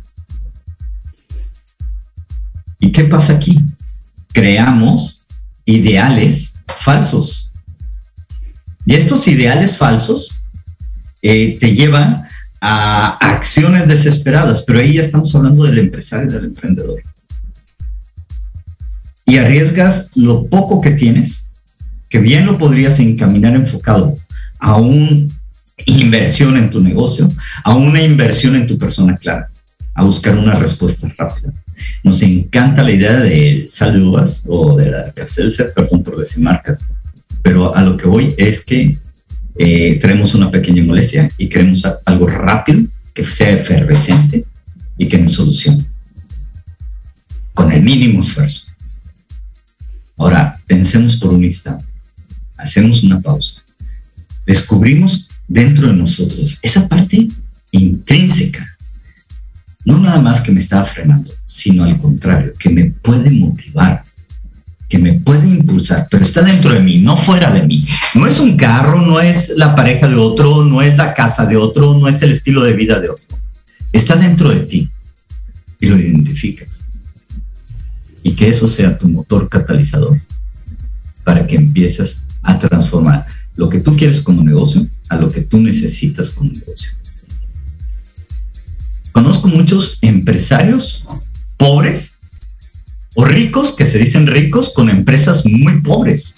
¿Y 2.78 2.92
qué 2.92 3.04
pasa 3.04 3.34
aquí? 3.34 3.64
Creamos 4.32 5.26
ideales 5.66 6.52
falsos. 6.66 7.52
Y 8.86 8.94
estos 8.94 9.28
ideales 9.28 9.76
falsos 9.76 10.42
eh, 11.22 11.58
te 11.60 11.74
llevan 11.74 12.26
a 12.62 13.16
acciones 13.20 13.86
desesperadas, 13.88 14.62
pero 14.62 14.80
ahí 14.80 14.94
ya 14.94 15.02
estamos 15.02 15.34
hablando 15.34 15.64
del 15.64 15.78
empresario 15.78 16.30
del 16.30 16.46
emprendedor. 16.46 17.00
Y 19.26 19.38
arriesgas 19.38 20.16
lo 20.16 20.46
poco 20.48 20.80
que 20.80 20.92
tienes, 20.92 21.49
que 22.10 22.18
bien 22.18 22.44
lo 22.44 22.58
podrías 22.58 22.98
encaminar 22.98 23.54
enfocado 23.54 24.14
a 24.58 24.76
un 24.76 25.32
inversión 25.86 26.58
en 26.58 26.68
tu 26.70 26.82
negocio, 26.82 27.30
a 27.64 27.74
una 27.74 28.02
inversión 28.02 28.56
en 28.56 28.66
tu 28.66 28.76
persona 28.76 29.14
clara, 29.14 29.50
a 29.94 30.04
buscar 30.04 30.36
una 30.36 30.54
respuesta 30.56 31.10
rápida. 31.16 31.52
Nos 32.02 32.20
encanta 32.20 32.82
la 32.82 32.90
idea 32.90 33.18
del 33.20 33.68
sal 33.68 33.92
de 33.94 34.02
uvas 34.02 34.44
o 34.48 34.76
de 34.76 34.90
la 34.90 35.12
Caselser, 35.12 35.72
perdón 35.74 36.02
por 36.02 36.18
decir 36.18 36.42
marcas, 36.42 36.88
pero 37.42 37.74
a 37.74 37.82
lo 37.82 37.96
que 37.96 38.06
voy 38.06 38.34
es 38.36 38.62
que 38.62 38.98
eh, 39.56 39.98
tenemos 40.00 40.34
una 40.34 40.50
pequeña 40.50 40.84
molestia 40.84 41.30
y 41.38 41.48
queremos 41.48 41.84
algo 42.04 42.26
rápido, 42.26 42.86
que 43.14 43.24
sea 43.24 43.50
efervescente 43.50 44.44
y 44.98 45.06
que 45.08 45.18
nos 45.18 45.34
solucione 45.34 45.86
con 47.54 47.72
el 47.72 47.82
mínimo 47.82 48.20
esfuerzo. 48.20 48.66
Ahora, 50.16 50.60
pensemos 50.66 51.16
por 51.16 51.32
un 51.32 51.44
instante, 51.44 51.84
hacemos 52.62 53.02
una 53.02 53.20
pausa, 53.20 53.62
descubrimos 54.46 55.28
dentro 55.48 55.88
de 55.88 55.94
nosotros, 55.94 56.58
esa 56.62 56.88
parte 56.88 57.28
intrínseca, 57.72 58.66
no 59.84 59.98
nada 59.98 60.20
más 60.20 60.40
que 60.40 60.52
me 60.52 60.60
estaba 60.60 60.84
frenando, 60.84 61.32
sino 61.46 61.84
al 61.84 61.98
contrario, 61.98 62.52
que 62.58 62.70
me 62.70 62.86
puede 62.86 63.30
motivar, 63.30 64.02
que 64.88 64.98
me 64.98 65.14
puede 65.14 65.48
impulsar, 65.48 66.06
pero 66.10 66.22
está 66.22 66.42
dentro 66.42 66.74
de 66.74 66.80
mí, 66.80 66.98
no 66.98 67.16
fuera 67.16 67.50
de 67.52 67.62
mí. 67.62 67.86
No 68.14 68.26
es 68.26 68.40
un 68.40 68.56
carro, 68.56 69.00
no 69.00 69.20
es 69.20 69.52
la 69.56 69.76
pareja 69.76 70.08
de 70.08 70.16
otro, 70.16 70.64
no 70.64 70.82
es 70.82 70.96
la 70.96 71.14
casa 71.14 71.46
de 71.46 71.56
otro, 71.56 71.96
no 71.96 72.08
es 72.08 72.20
el 72.22 72.32
estilo 72.32 72.64
de 72.64 72.72
vida 72.72 72.98
de 72.98 73.08
otro. 73.08 73.38
Está 73.92 74.16
dentro 74.16 74.50
de 74.50 74.60
ti 74.60 74.90
y 75.80 75.86
lo 75.86 75.96
identificas. 75.96 76.86
Y 78.24 78.32
que 78.32 78.48
eso 78.48 78.66
sea 78.66 78.98
tu 78.98 79.08
motor 79.08 79.48
catalizador 79.48 80.18
para 81.24 81.46
que 81.46 81.54
empieces 81.54 82.24
a 82.42 82.58
transformar 82.58 83.26
lo 83.56 83.68
que 83.68 83.80
tú 83.80 83.96
quieres 83.96 84.22
como 84.22 84.42
negocio 84.42 84.86
a 85.08 85.16
lo 85.16 85.28
que 85.30 85.42
tú 85.42 85.60
necesitas 85.60 86.30
como 86.30 86.50
negocio. 86.50 86.92
Conozco 89.12 89.48
muchos 89.48 89.98
empresarios 90.02 91.04
pobres 91.56 92.18
o 93.14 93.24
ricos 93.24 93.74
que 93.76 93.84
se 93.84 93.98
dicen 93.98 94.26
ricos 94.26 94.70
con 94.70 94.88
empresas 94.88 95.44
muy 95.44 95.80
pobres, 95.80 96.36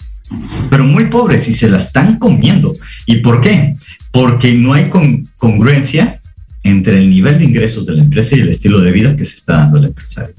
pero 0.69 0.83
muy 0.83 1.05
pobres 1.05 1.47
y 1.47 1.53
se 1.53 1.69
la 1.69 1.77
están 1.77 2.17
comiendo. 2.17 2.73
¿Y 3.05 3.17
por 3.17 3.41
qué? 3.41 3.73
Porque 4.11 4.53
no 4.55 4.73
hay 4.73 4.89
congruencia 5.37 6.19
entre 6.63 6.97
el 6.97 7.09
nivel 7.09 7.37
de 7.37 7.45
ingresos 7.45 7.85
de 7.85 7.93
la 7.93 8.03
empresa 8.03 8.35
y 8.35 8.39
el 8.39 8.49
estilo 8.49 8.81
de 8.81 8.91
vida 8.91 9.15
que 9.15 9.25
se 9.25 9.35
está 9.35 9.57
dando 9.57 9.77
al 9.77 9.85
empresario. 9.85 10.35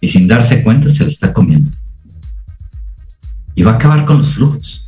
Y 0.00 0.08
sin 0.08 0.28
darse 0.28 0.62
cuenta 0.62 0.88
se 0.88 1.04
la 1.04 1.10
está 1.10 1.32
comiendo. 1.32 1.70
Y 3.56 3.64
va 3.64 3.72
a 3.72 3.74
acabar 3.74 4.04
con 4.04 4.18
los 4.18 4.34
flujos 4.34 4.86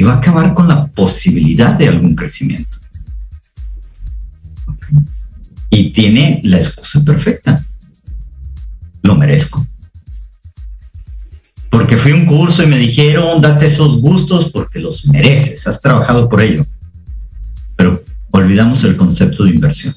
y 0.00 0.02
va 0.02 0.14
a 0.14 0.16
acabar 0.16 0.54
con 0.54 0.66
la 0.66 0.86
posibilidad 0.86 1.74
de 1.74 1.88
algún 1.88 2.14
crecimiento. 2.14 2.78
Y 5.68 5.90
tiene 5.90 6.40
la 6.42 6.56
excusa 6.56 7.04
perfecta. 7.04 7.62
Lo 9.02 9.14
merezco. 9.14 9.66
Porque 11.68 11.98
fui 11.98 12.12
a 12.12 12.14
un 12.14 12.24
curso 12.24 12.62
y 12.62 12.66
me 12.66 12.78
dijeron, 12.78 13.42
date 13.42 13.66
esos 13.66 14.00
gustos 14.00 14.50
porque 14.50 14.78
los 14.78 15.06
mereces, 15.06 15.66
has 15.66 15.82
trabajado 15.82 16.30
por 16.30 16.40
ello. 16.40 16.66
Pero 17.76 18.02
olvidamos 18.30 18.82
el 18.84 18.96
concepto 18.96 19.44
de 19.44 19.50
inversión. 19.50 19.94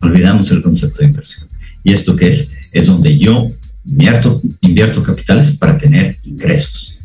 Olvidamos 0.00 0.48
el 0.52 0.62
concepto 0.62 1.00
de 1.00 1.06
inversión. 1.06 1.48
¿Y 1.82 1.92
esto 1.92 2.14
qué 2.14 2.28
es? 2.28 2.56
Es 2.70 2.86
donde 2.86 3.18
yo 3.18 3.48
Invierto, 3.86 4.40
invierto 4.62 5.02
capitales 5.02 5.56
para 5.56 5.78
tener 5.78 6.18
ingresos. 6.24 6.98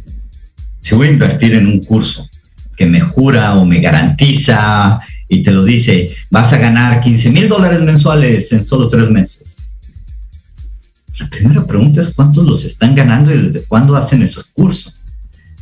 Si 0.79 0.95
voy 0.95 1.07
a 1.07 1.11
invertir 1.11 1.53
en 1.55 1.67
un 1.67 1.79
curso 1.79 2.27
que 2.75 2.85
me 2.85 2.99
jura 3.01 3.55
o 3.55 3.65
me 3.65 3.79
garantiza 3.79 4.99
y 5.29 5.43
te 5.43 5.51
lo 5.51 5.63
dice, 5.63 6.09
vas 6.31 6.51
a 6.53 6.57
ganar 6.57 6.99
15 7.01 7.29
mil 7.29 7.47
dólares 7.47 7.81
mensuales 7.81 8.51
en 8.51 8.65
solo 8.65 8.89
tres 8.89 9.09
meses. 9.09 9.57
La 11.19 11.29
primera 11.29 11.65
pregunta 11.67 12.01
es 12.01 12.15
cuántos 12.15 12.45
los 12.45 12.65
están 12.65 12.95
ganando 12.95 13.31
y 13.31 13.37
desde 13.37 13.63
cuándo 13.63 13.95
hacen 13.95 14.23
esos 14.23 14.51
cursos. 14.51 15.03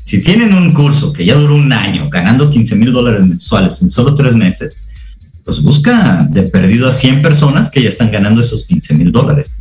Si 0.03 0.21
tienen 0.21 0.53
un 0.53 0.73
curso 0.73 1.11
que 1.11 1.25
ya 1.25 1.35
duró 1.35 1.55
un 1.55 1.71
año 1.73 2.09
ganando 2.09 2.49
15 2.49 2.75
mil 2.77 2.93
dólares 2.93 3.27
mensuales 3.27 3.81
en 3.81 3.89
solo 3.89 4.15
tres 4.15 4.33
meses, 4.33 4.77
pues 5.43 5.61
busca 5.61 6.25
de 6.31 6.43
perdido 6.43 6.87
a 6.87 6.91
100 6.91 7.21
personas 7.21 7.69
que 7.69 7.83
ya 7.83 7.89
están 7.89 8.09
ganando 8.09 8.41
esos 8.41 8.65
15 8.65 8.95
mil 8.95 9.11
dólares. 9.11 9.59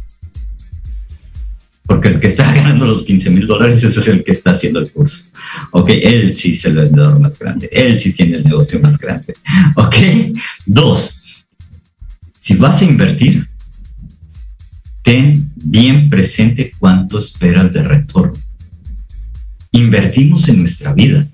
Porque 1.88 2.09
el 2.09 2.20
que 2.20 2.29
está 2.29 2.44
ganando 2.55 2.87
los 2.87 3.03
15 3.03 3.31
mil 3.31 3.48
dólares 3.48 3.83
ese 3.83 3.98
es 3.98 4.07
el 4.07 4.22
que 4.22 4.31
está 4.31 4.53
haciendo 4.53 4.79
el 4.79 4.92
curso. 4.92 5.33
Ok, 5.72 5.90
él 5.90 6.37
sí 6.37 6.53
es 6.53 6.64
el 6.66 6.77
vendedor 6.77 7.18
más 7.18 7.37
grande, 7.37 7.68
él 7.72 7.98
sí 7.98 8.12
tiene 8.12 8.37
el 8.37 8.44
negocio 8.44 8.79
más 8.79 8.96
grande. 8.96 9.35
Ok, 9.77 9.96
dos, 10.66 11.44
si 12.38 12.55
vas 12.55 12.83
a 12.83 12.85
invertir, 12.85 13.48
ten 15.03 15.51
bien 15.57 16.09
presente 16.09 16.70
cuánto 16.79 17.18
esperas 17.18 17.72
de 17.72 17.83
retorno 17.83 18.38
invertimos 19.72 20.48
en 20.48 20.61
nuestra 20.61 20.92
vida, 20.92 21.27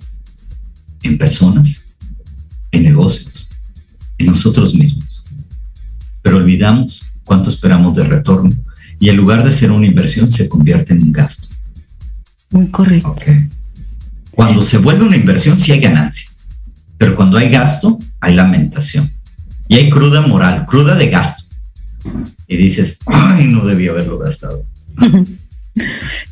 en 1.02 1.18
personas, 1.18 1.96
en 2.70 2.84
negocios, 2.84 3.48
en 4.18 4.26
nosotros 4.26 4.74
mismos. 4.74 5.24
Pero 6.22 6.38
olvidamos 6.38 7.04
cuánto 7.24 7.50
esperamos 7.50 7.94
de 7.94 8.04
retorno 8.04 8.50
y 9.04 9.10
en 9.10 9.18
lugar 9.18 9.44
de 9.44 9.50
ser 9.50 9.70
una 9.70 9.84
inversión 9.84 10.32
se 10.32 10.48
convierte 10.48 10.94
en 10.94 11.02
un 11.02 11.12
gasto. 11.12 11.48
Muy 12.52 12.68
correcto. 12.68 13.14
Cuando 14.30 14.62
se 14.62 14.78
vuelve 14.78 15.04
una 15.04 15.16
inversión 15.16 15.60
sí 15.60 15.72
hay 15.72 15.80
ganancia, 15.80 16.30
pero 16.96 17.14
cuando 17.14 17.36
hay 17.36 17.50
gasto 17.50 17.98
hay 18.20 18.34
lamentación 18.34 19.12
y 19.68 19.74
hay 19.74 19.90
cruda 19.90 20.22
moral, 20.22 20.64
cruda 20.64 20.94
de 20.94 21.10
gasto. 21.10 21.54
Y 22.48 22.56
dices, 22.56 22.96
ay, 23.04 23.44
no 23.44 23.66
debía 23.66 23.90
haberlo 23.90 24.18
gastado. 24.18 24.64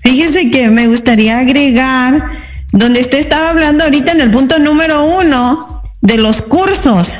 Fíjese 0.03 0.51
que 0.51 0.71
me 0.71 0.87
gustaría 0.87 1.41
agregar, 1.41 2.25
donde 2.73 3.03
usted 3.03 3.19
estaba 3.19 3.51
hablando 3.51 3.85
ahorita 3.85 4.13
en 4.13 4.23
el 4.23 4.31
punto 4.31 4.59
número 4.59 5.21
uno 5.21 5.83
de 6.01 6.17
los 6.17 6.41
cursos. 6.41 7.19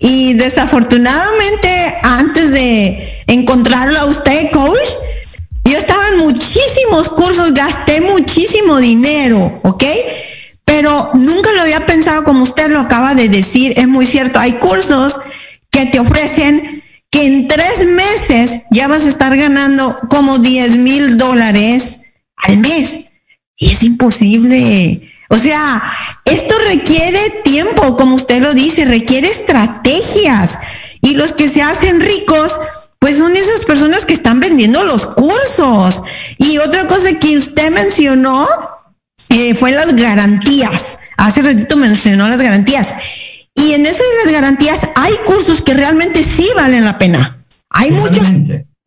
Y 0.00 0.34
desafortunadamente, 0.34 1.94
antes 2.02 2.50
de 2.50 3.22
encontrarlo 3.26 3.98
a 3.98 4.06
usted, 4.06 4.50
coach, 4.50 4.88
yo 5.64 5.78
estaba 5.78 6.08
en 6.08 6.18
muchísimos 6.18 7.08
cursos, 7.08 7.54
gasté 7.54 8.00
muchísimo 8.00 8.78
dinero, 8.78 9.60
¿ok? 9.62 9.84
Pero 10.64 11.10
nunca 11.14 11.52
lo 11.52 11.62
había 11.62 11.86
pensado 11.86 12.24
como 12.24 12.42
usted 12.42 12.68
lo 12.68 12.80
acaba 12.80 13.14
de 13.14 13.28
decir. 13.28 13.72
Es 13.76 13.88
muy 13.88 14.06
cierto, 14.06 14.38
hay 14.38 14.54
cursos 14.54 15.18
que 15.70 15.86
te 15.86 16.00
ofrecen 16.00 16.82
que 17.10 17.26
en 17.26 17.48
tres 17.48 17.86
meses 17.86 18.62
ya 18.70 18.88
vas 18.88 19.04
a 19.04 19.08
estar 19.08 19.36
ganando 19.36 19.96
como 20.10 20.38
10 20.38 20.78
mil 20.78 21.16
dólares 21.16 22.00
al 22.36 22.58
mes. 22.58 23.02
Y 23.56 23.70
es 23.70 23.82
imposible. 23.84 25.13
O 25.34 25.36
sea, 25.36 25.82
esto 26.24 26.54
requiere 26.70 27.18
tiempo, 27.42 27.96
como 27.96 28.14
usted 28.14 28.40
lo 28.40 28.54
dice, 28.54 28.84
requiere 28.84 29.28
estrategias. 29.28 30.58
Y 31.00 31.16
los 31.16 31.32
que 31.32 31.48
se 31.48 31.60
hacen 31.60 32.00
ricos, 32.00 32.52
pues 33.00 33.18
son 33.18 33.36
esas 33.36 33.64
personas 33.64 34.06
que 34.06 34.14
están 34.14 34.38
vendiendo 34.38 34.84
los 34.84 35.06
cursos. 35.06 36.02
Y 36.38 36.58
otra 36.58 36.86
cosa 36.86 37.18
que 37.18 37.36
usted 37.36 37.72
mencionó 37.72 38.46
eh, 39.30 39.56
fue 39.56 39.72
las 39.72 39.96
garantías. 39.96 41.00
Hace 41.16 41.42
ratito 41.42 41.76
mencionó 41.76 42.28
las 42.28 42.38
garantías. 42.38 42.94
Y 43.56 43.72
en 43.72 43.86
eso 43.86 44.04
de 44.04 44.24
las 44.24 44.34
garantías 44.34 44.80
hay 44.94 45.14
cursos 45.26 45.62
que 45.62 45.74
realmente 45.74 46.22
sí 46.22 46.46
valen 46.54 46.84
la 46.84 46.96
pena. 46.96 47.44
Hay 47.70 47.90
muchos. 47.90 48.28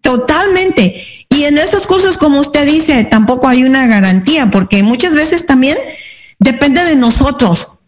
Totalmente. 0.01 0.95
Y 1.29 1.43
en 1.43 1.57
esos 1.57 1.86
cursos, 1.88 2.17
como 2.17 2.39
usted 2.39 2.65
dice, 2.65 3.03
tampoco 3.03 3.49
hay 3.49 3.65
una 3.65 3.86
garantía, 3.88 4.49
porque 4.49 4.81
muchas 4.81 5.13
veces 5.13 5.45
también 5.45 5.75
depende 6.39 6.84
de 6.84 6.95
nosotros. 6.95 7.80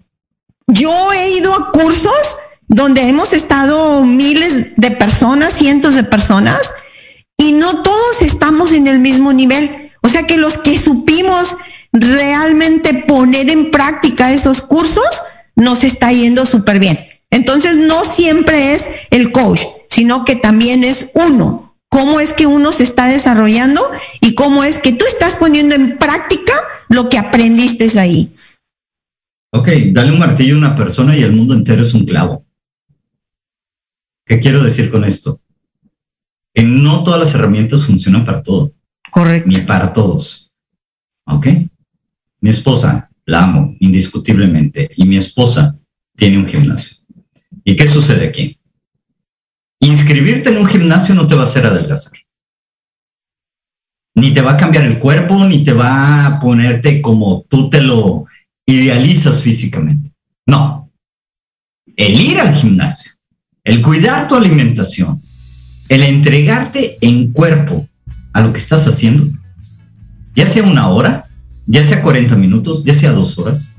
Yo 0.68 1.12
he 1.14 1.32
ido 1.32 1.54
a 1.54 1.72
cursos 1.72 2.38
donde 2.68 3.08
hemos 3.10 3.34
estado 3.34 4.06
miles 4.06 4.76
de 4.78 4.92
personas, 4.92 5.54
cientos 5.54 5.96
de 5.96 6.04
personas, 6.04 6.74
y 7.38 7.54
no 7.54 7.82
todos 7.82 8.22
estamos 8.22 8.72
en 8.74 8.88
el 8.88 9.00
mismo 9.00 9.34
nivel. 9.34 9.92
O 10.02 10.10
sea 10.10 10.28
que 10.28 10.38
los 10.38 10.58
que 10.58 10.78
supimos 10.78 11.58
realmente 11.92 12.94
poner 13.08 13.50
en 13.50 13.72
práctica 13.72 14.32
esos 14.32 14.62
cursos, 14.62 15.06
nos 15.56 15.84
está 15.84 16.12
yendo 16.12 16.46
súper 16.46 16.80
bien. 16.80 17.00
Entonces, 17.32 17.76
no 17.76 18.06
siempre 18.06 18.74
es 18.74 18.86
el 19.12 19.32
coach, 19.32 19.62
sino 19.90 20.26
que 20.26 20.36
también 20.36 20.84
es 20.84 21.12
uno. 21.14 21.69
Cómo 21.90 22.20
es 22.20 22.34
que 22.34 22.46
uno 22.46 22.72
se 22.72 22.84
está 22.84 23.08
desarrollando 23.08 23.82
y 24.22 24.36
cómo 24.36 24.64
es 24.64 24.78
que 24.78 24.94
tú 24.94 25.06
estás 25.08 25.36
poniendo 25.36 25.76
en 25.76 25.98
práctica 25.98 26.54
lo 26.88 27.10
que 27.10 27.18
aprendiste 27.18 28.00
ahí. 28.00 28.32
Ok, 29.52 29.70
dale 29.92 30.12
un 30.12 30.20
martillo 30.20 30.56
a 30.56 30.60
una 30.60 30.76
persona 30.76 31.16
y 31.18 31.24
el 31.24 31.34
mundo 31.34 31.56
entero 31.56 31.84
es 31.84 31.94
un 31.96 32.06
clavo. 32.06 32.46
¿Qué 34.26 34.40
quiero 34.40 34.64
decir 34.64 34.92
con 34.92 35.04
esto? 35.04 35.42
Que 36.54 36.62
no 36.62 37.04
todas 37.04 37.20
las 37.20 37.34
herramientas 37.34 37.86
funcionan 37.86 38.24
para 38.24 38.44
todo. 38.44 38.72
Correcto. 39.10 39.50
Ni 39.50 39.56
para 39.62 39.92
todos. 39.92 40.52
¿Ok? 41.26 41.48
Mi 42.42 42.52
esposa, 42.52 43.10
la 43.26 43.44
amo 43.44 43.76
indiscutiblemente 43.80 44.92
y 44.96 45.06
mi 45.06 45.18
esposa 45.18 45.80
tiene 46.16 46.38
un 46.38 46.48
gimnasio. 46.48 46.98
¿Y 47.64 47.76
qué 47.76 47.88
sucede 47.88 48.28
aquí? 48.28 48.59
Inscribirte 49.82 50.50
en 50.50 50.58
un 50.58 50.66
gimnasio 50.66 51.16
no 51.16 51.28
te 51.28 51.36
va 51.36 51.44
a 51.44 51.46
hacer 51.46 51.66
adelgazar. 51.66 52.14
Ni 54.16 54.34
te 54.34 54.42
va 54.42 54.54
a 54.54 54.58
cambiar 54.58 54.84
el 54.84 55.00
cuerpo, 55.00 55.46
ni 55.46 55.64
te 55.64 55.72
va 55.72 56.26
a 56.26 56.40
ponerte 56.40 57.02
como 57.02 57.46
tú 57.48 57.70
te 57.70 57.82
lo 57.82 58.26
idealizas 58.66 59.42
físicamente. 59.42 60.12
No. 60.46 60.92
El 61.96 62.20
ir 62.20 62.40
al 62.40 62.54
gimnasio, 62.54 63.14
el 63.64 63.82
cuidar 63.82 64.28
tu 64.28 64.36
alimentación, 64.36 65.22
el 65.88 66.04
entregarte 66.04 66.98
en 67.02 67.32
cuerpo 67.32 67.88
a 68.34 68.42
lo 68.42 68.52
que 68.52 68.60
estás 68.60 68.86
haciendo, 68.88 69.26
ya 70.36 70.46
sea 70.46 70.64
una 70.64 70.90
hora, 70.90 71.28
ya 71.66 71.84
sea 71.84 72.02
40 72.02 72.36
minutos, 72.36 72.84
ya 72.84 72.94
sea 72.94 73.12
dos 73.12 73.38
horas, 73.38 73.76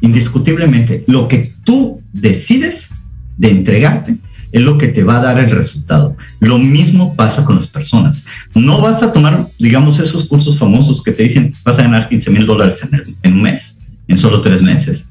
indiscutiblemente 0.00 1.04
lo 1.06 1.28
que 1.28 1.50
tú 1.64 2.02
decides 2.12 2.90
de 3.36 3.50
entregarte 3.50 4.18
es 4.54 4.62
lo 4.62 4.78
que 4.78 4.86
te 4.86 5.02
va 5.02 5.16
a 5.16 5.20
dar 5.20 5.40
el 5.40 5.50
resultado. 5.50 6.16
Lo 6.38 6.60
mismo 6.60 7.16
pasa 7.16 7.44
con 7.44 7.56
las 7.56 7.66
personas. 7.66 8.24
No 8.54 8.80
vas 8.80 9.02
a 9.02 9.12
tomar, 9.12 9.50
digamos, 9.58 9.98
esos 9.98 10.26
cursos 10.26 10.56
famosos 10.58 11.02
que 11.02 11.10
te 11.10 11.24
dicen 11.24 11.52
vas 11.64 11.76
a 11.80 11.82
ganar 11.82 12.08
15 12.08 12.30
mil 12.30 12.46
dólares 12.46 12.88
en, 13.24 13.32
un 13.32 13.42
mes, 13.42 13.78
en 14.06 14.16
solo 14.16 14.40
tres 14.42 14.62
meses. 14.62 15.10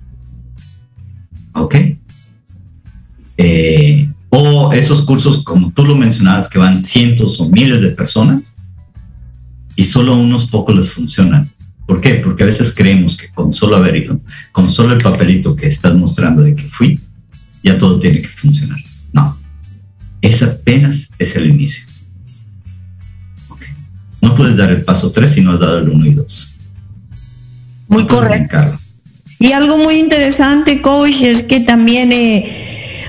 ¿Ok? 1.55 1.75
Eh, 3.35 4.09
o 4.29 4.71
esos 4.71 5.01
cursos, 5.01 5.43
como 5.43 5.73
tú 5.73 5.85
lo 5.85 5.97
mencionabas, 5.97 6.47
que 6.47 6.57
van 6.57 6.81
cientos 6.81 7.37
o 7.41 7.49
miles 7.49 7.81
de 7.81 7.89
personas 7.89 8.55
y 9.75 9.83
solo 9.83 10.15
unos 10.15 10.45
pocos 10.45 10.73
les 10.73 10.93
funcionan. 10.93 11.51
¿Por 11.85 11.99
qué? 11.99 12.13
Porque 12.23 12.43
a 12.43 12.45
veces 12.45 12.73
creemos 12.73 13.17
que 13.17 13.27
con 13.33 13.51
solo 13.51 13.75
haber 13.75 13.97
ido, 13.97 14.21
con 14.53 14.69
solo 14.69 14.93
el 14.93 15.03
papelito 15.03 15.53
que 15.53 15.67
estás 15.67 15.93
mostrando 15.95 16.43
de 16.43 16.55
que 16.55 16.63
fui, 16.63 16.97
ya 17.61 17.77
todo 17.77 17.99
tiene 17.99 18.21
que 18.21 18.29
funcionar. 18.29 18.79
Ese 20.23 20.45
apenas 20.45 21.09
es 21.19 21.35
el 21.35 21.47
inicio. 21.47 21.83
No 24.21 24.33
puedes 24.35 24.55
dar 24.55 24.71
el 24.71 24.83
paso 24.85 25.11
3 25.11 25.29
si 25.29 25.41
no 25.41 25.51
has 25.51 25.59
dado 25.59 25.79
el 25.79 25.89
1 25.89 26.05
y 26.05 26.13
2. 26.13 26.55
Muy 27.89 28.07
correcto. 28.07 28.79
Y 29.37 29.51
algo 29.51 29.77
muy 29.77 29.99
interesante, 29.99 30.81
coach, 30.81 31.23
es 31.23 31.43
que 31.43 31.59
también 31.59 32.13
eh, 32.13 32.49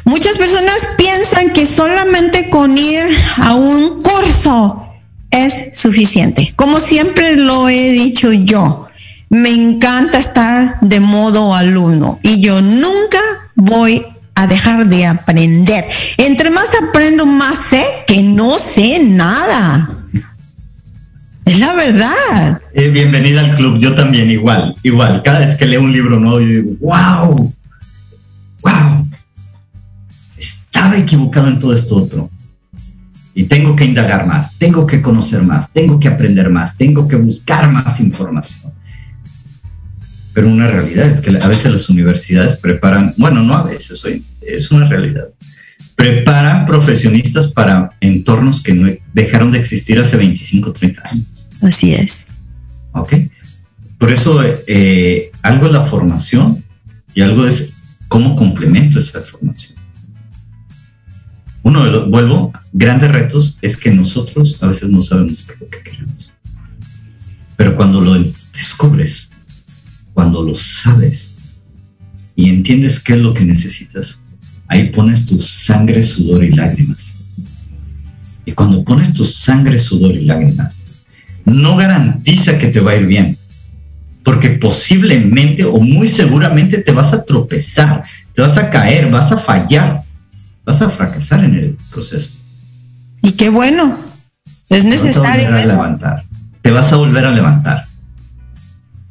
muchas 0.05 0.37
personas 0.37 0.74
piensan 0.98 1.53
que 1.53 1.66
solamente 1.66 2.50
con 2.50 2.77
ir 2.77 3.05
a 3.37 3.55
un 3.55 4.03
curso 4.03 4.85
es 5.31 5.79
suficiente. 5.79 6.53
Como 6.57 6.81
siempre 6.81 7.37
lo 7.37 7.68
he 7.68 7.92
dicho 7.92 8.33
yo, 8.33 8.88
me 9.29 9.50
encanta 9.50 10.18
estar 10.18 10.81
de 10.81 10.98
modo 10.98 11.55
alumno 11.55 12.18
y 12.24 12.40
yo 12.40 12.61
nunca 12.61 13.20
voy 13.55 14.05
a 14.35 14.47
dejar 14.47 14.88
de 14.88 15.07
aprender. 15.07 15.85
Entre 16.16 16.51
más 16.51 16.66
aprendo, 16.83 17.27
más 17.27 17.57
sé 17.70 17.85
que 18.07 18.23
no 18.23 18.59
sé 18.59 19.05
nada. 19.05 19.90
Es 21.44 21.61
la 21.61 21.75
verdad. 21.75 22.62
Eh, 22.73 22.88
bienvenida 22.88 23.40
al 23.40 23.55
club, 23.55 23.79
yo 23.79 23.94
también 23.94 24.31
igual, 24.31 24.75
igual. 24.83 25.23
Cada 25.23 25.40
vez 25.40 25.57
que 25.57 25.66
leo 25.66 25.83
un 25.83 25.92
libro 25.92 26.18
nuevo, 26.18 26.40
yo 26.40 26.47
digo, 26.47 26.70
wow, 26.81 27.53
wow, 28.62 29.09
estaba 30.38 30.97
equivocado 30.97 31.49
en 31.49 31.59
todo 31.59 31.75
esto 31.75 31.97
otro. 31.97 32.31
y 33.37 33.44
tengo 33.44 33.75
que 33.75 33.85
indagar 33.85 34.27
más, 34.27 34.57
tengo 34.59 34.87
que 34.87 35.03
conocer 35.03 35.42
más, 35.42 35.73
tengo 35.73 35.99
que 35.99 36.09
aprender 36.09 36.51
más, 36.51 36.77
tengo 36.77 37.09
que 37.09 37.16
buscar 37.16 37.70
más 37.70 38.01
información. 38.01 38.73
Pero 40.35 40.49
una 40.49 40.66
realidad 40.66 41.07
es 41.07 41.20
que 41.20 41.31
a 41.31 41.47
veces 41.47 41.73
las 41.73 41.88
universidades 41.88 42.57
preparan, 42.57 43.14
bueno, 43.16 43.42
no 43.42 43.55
a 43.55 43.62
veces, 43.62 44.05
hoy 44.05 44.25
es 44.40 44.70
una 44.73 44.88
realidad, 44.88 45.29
preparan 45.94 46.66
profesionistas 46.66 47.49
para 47.49 47.97
entornos 48.01 48.61
que 48.61 48.75
no 48.75 48.92
dejaron 49.14 49.53
de 49.53 49.59
existir 49.59 49.99
hace 49.99 50.16
25, 50.16 50.73
30 50.73 51.03
años. 51.09 51.49
Así 51.62 51.94
es. 51.94 52.27
¿Ok? 52.92 53.14
Por 53.99 54.11
eso 54.11 54.42
eh, 54.66 55.31
algo 55.42 55.66
es 55.66 55.73
la 55.73 55.87
formación 55.87 56.64
y 57.14 57.23
algo 57.23 57.47
es 57.47 57.75
cómo 58.09 58.35
complemento 58.35 58.99
esa 58.99 59.20
formación. 59.20 59.79
Uno 61.62 61.85
de 61.85 61.90
los, 61.92 62.11
vuelvo, 62.11 62.53
grandes 62.73 63.11
retos 63.11 63.59
es 63.62 63.77
que 63.77 63.90
nosotros 63.90 64.59
a 64.61 64.66
veces 64.66 64.88
no 64.90 65.01
sabemos 65.01 65.44
qué 65.44 65.55
es 65.55 65.61
lo 65.61 65.68
que 65.68 65.83
queremos. 65.83 66.35
Pero 67.57 67.77
cuando 67.77 68.01
lo 68.01 68.14
descubres, 68.14 69.34
cuando 70.14 70.42
lo 70.42 70.55
sabes 70.55 71.33
y 72.37 72.48
entiendes 72.48 73.00
qué 73.00 73.14
es 73.14 73.22
lo 73.22 73.35
que 73.35 73.44
necesitas, 73.44 74.22
ahí 74.68 74.90
pones 74.90 75.27
tu 75.27 75.38
sangre, 75.38 76.03
sudor 76.03 76.44
y 76.44 76.53
lágrimas. 76.53 77.18
Y 78.46 78.53
cuando 78.53 78.85
pones 78.85 79.12
tu 79.12 79.24
sangre, 79.24 79.79
sudor 79.79 80.14
y 80.14 80.24
lágrimas, 80.24 80.87
no 81.44 81.77
garantiza 81.77 82.59
que 82.59 82.68
te 82.68 82.81
va 82.81 82.92
a 82.92 82.96
ir 82.96 83.07
bien, 83.07 83.38
porque 84.22 84.50
posiblemente 84.50 85.64
o 85.64 85.79
muy 85.79 86.09
seguramente 86.09 86.79
te 86.79 86.92
vas 86.92 87.12
a 87.12 87.24
tropezar, 87.24 88.03
te 88.33 88.42
vas 88.42 88.57
a 88.57 88.70
caer, 88.70 89.11
vas 89.11 89.33
a 89.33 89.37
fallar, 89.37 90.03
vas 90.64 90.83
a 90.83 90.90
fracasar 90.90 91.44
en 91.44 91.55
el 91.55 91.79
proceso. 91.90 92.31
Y 93.22 93.33
qué 93.33 93.48
bueno, 93.48 93.98
es 94.68 94.85
necesario. 94.85 95.46
Te 95.46 95.53
vas 95.53 95.62
a 95.62 95.66
levantar, 95.66 96.24
te 96.62 96.70
vas 96.70 96.92
a 96.92 96.96
volver 96.96 97.24
a 97.24 97.31
levantar. 97.31 97.94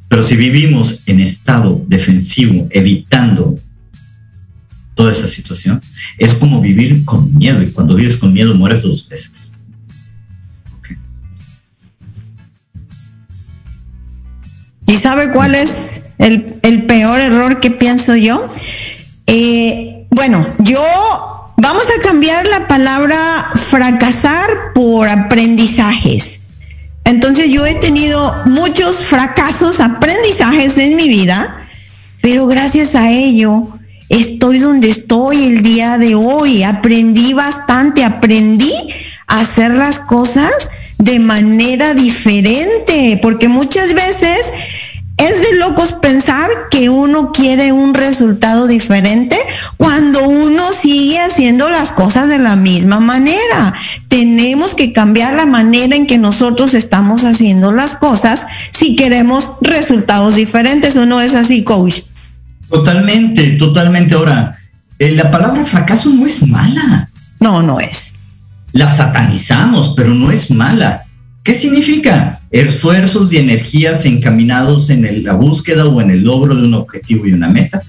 Pero 0.08 0.22
si 0.22 0.36
vivimos 0.36 1.02
en 1.06 1.20
estado 1.20 1.84
defensivo, 1.88 2.68
evitando 2.70 3.58
toda 4.94 5.10
esa 5.10 5.26
situación, 5.26 5.80
es 6.18 6.34
como 6.34 6.60
vivir 6.60 7.04
con 7.04 7.34
miedo 7.34 7.62
y 7.62 7.70
cuando 7.70 7.96
vives 7.96 8.16
con 8.16 8.32
miedo 8.32 8.54
mueres 8.54 8.82
dos 8.82 9.08
veces. 9.08 9.54
¿Y 14.86 14.96
sabe 14.96 15.30
cuál 15.30 15.54
es 15.54 16.02
el, 16.18 16.84
peor 16.86 17.20
error 17.20 17.58
que 17.58 17.70
pienso 17.70 18.14
yo? 18.14 18.48
Eh, 19.26 20.06
bueno, 20.10 20.46
yo 20.58 20.80
vamos 21.56 21.84
a 21.84 22.02
cambiar 22.02 22.46
la 22.46 22.68
palabra 22.68 23.50
fracasar 23.54 24.72
por 24.74 25.08
aprendizajes. 25.08 26.40
Entonces 27.14 27.48
yo 27.48 27.64
he 27.64 27.76
tenido 27.76 28.42
muchos 28.46 29.04
fracasos, 29.04 29.78
aprendizajes 29.78 30.78
en 30.78 30.96
mi 30.96 31.08
vida, 31.08 31.56
pero 32.20 32.48
gracias 32.48 32.96
a 32.96 33.12
ello 33.12 33.68
estoy 34.08 34.58
donde 34.58 34.88
estoy 34.88 35.44
el 35.44 35.62
día 35.62 35.96
de 35.98 36.16
hoy. 36.16 36.64
Aprendí 36.64 37.32
bastante, 37.32 38.02
aprendí 38.02 38.72
a 39.28 39.42
hacer 39.42 39.70
las 39.74 40.00
cosas 40.00 40.50
de 40.98 41.20
manera 41.20 41.94
diferente, 41.94 43.20
porque 43.22 43.46
muchas 43.46 43.94
veces 43.94 44.36
es 45.16 45.40
de 45.40 45.58
locos 45.58 45.92
pensar 45.92 46.50
que 46.70 46.88
uno 46.88 47.30
quiere 47.32 47.72
un 47.72 47.94
resultado 47.94 48.66
diferente 48.66 49.36
cuando 49.76 50.28
uno 50.28 50.72
sigue 50.72 51.20
haciendo 51.20 51.68
las 51.68 51.92
cosas 51.92 52.28
de 52.28 52.38
la 52.38 52.56
misma 52.56 52.98
manera. 53.00 53.72
Tenemos 54.08 54.74
que 54.74 54.92
cambiar 54.92 55.34
la 55.34 55.46
manera 55.46 55.94
en 55.94 56.06
que 56.06 56.18
nosotros 56.18 56.74
estamos 56.74 57.24
haciendo 57.24 57.70
las 57.70 57.94
cosas 57.96 58.46
si 58.72 58.96
queremos 58.96 59.52
resultados 59.60 60.34
diferentes. 60.34 60.96
¿O 60.96 61.06
no 61.06 61.20
es 61.20 61.34
así, 61.34 61.62
coach? 61.62 62.00
Totalmente, 62.68 63.52
totalmente. 63.52 64.14
Ahora, 64.14 64.58
eh, 64.98 65.12
la 65.12 65.30
palabra 65.30 65.64
fracaso 65.64 66.10
no 66.10 66.26
es 66.26 66.46
mala. 66.48 67.08
No, 67.38 67.62
no 67.62 67.78
es. 67.78 68.14
La 68.72 68.88
satanizamos, 68.88 69.94
pero 69.96 70.12
no 70.12 70.32
es 70.32 70.50
mala. 70.50 71.04
¿Qué 71.44 71.52
significa? 71.54 72.40
Esfuerzos 72.50 73.30
y 73.30 73.36
energías 73.36 74.06
encaminados 74.06 74.88
en 74.88 75.22
la 75.22 75.34
búsqueda 75.34 75.86
o 75.86 76.00
en 76.00 76.10
el 76.10 76.22
logro 76.22 76.54
de 76.54 76.64
un 76.64 76.72
objetivo 76.72 77.26
y 77.26 77.34
una 77.34 77.48
meta, 77.48 77.82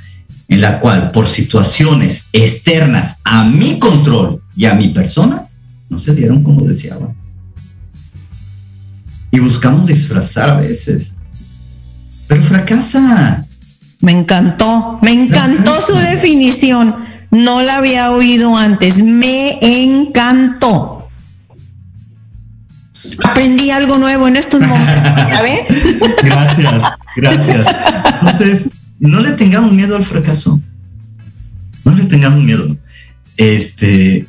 en 0.50 0.60
la 0.60 0.82
cual 0.82 1.12
por 1.12 1.26
situaciones 1.26 2.26
externas 2.34 3.22
a 3.24 3.46
mi 3.46 3.80
control 3.80 4.42
y 4.58 4.66
a 4.66 4.74
mi 4.74 4.90
persona, 4.90 5.44
no 5.90 5.98
se 5.98 6.14
dieron 6.14 6.44
como 6.44 6.66
deseaba. 6.66 7.14
Y 9.32 9.40
buscamos 9.40 9.88
disfrazar 9.88 10.50
a 10.50 10.58
veces. 10.58 11.16
Pero 12.28 12.44
fracasa. 12.44 13.46
Me 14.02 14.12
encantó, 14.12 15.00
me 15.02 15.14
encantó 15.14 15.80
su 15.80 15.96
definición. 15.96 16.94
No 17.32 17.62
la 17.62 17.78
había 17.78 18.12
oído 18.12 18.56
antes. 18.58 19.02
Me 19.02 19.60
encantó 19.62 20.95
aprendí 23.24 23.72
algo 23.72 23.98
nuevo 23.98 24.28
en 24.28 24.36
estos 24.36 24.62
momentos, 24.62 25.34
gracias, 26.24 26.84
gracias. 27.16 27.68
Entonces, 28.22 28.70
no 29.00 29.20
le 29.20 29.32
tengamos 29.32 29.72
miedo 29.72 29.96
al 29.96 30.06
fracaso. 30.06 30.62
No 31.84 31.94
le 31.94 32.06
tengamos 32.06 32.44
miedo. 32.44 32.76
Este, 33.38 34.28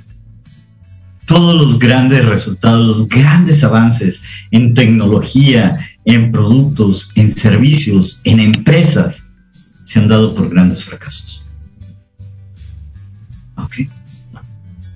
todos 1.26 1.54
los 1.54 1.78
grandes 1.78 2.24
resultados, 2.24 2.86
los 2.86 3.08
grandes 3.08 3.62
avances 3.64 4.22
en 4.50 4.74
tecnología, 4.74 5.78
en 6.04 6.32
productos, 6.32 7.12
en 7.14 7.30
servicios, 7.30 8.20
en 8.24 8.40
empresas, 8.40 9.26
se 9.84 10.00
han 10.00 10.08
dado 10.08 10.34
por 10.34 10.50
grandes 10.50 10.84
fracasos. 10.84 11.52
¿Ok? 13.56 13.76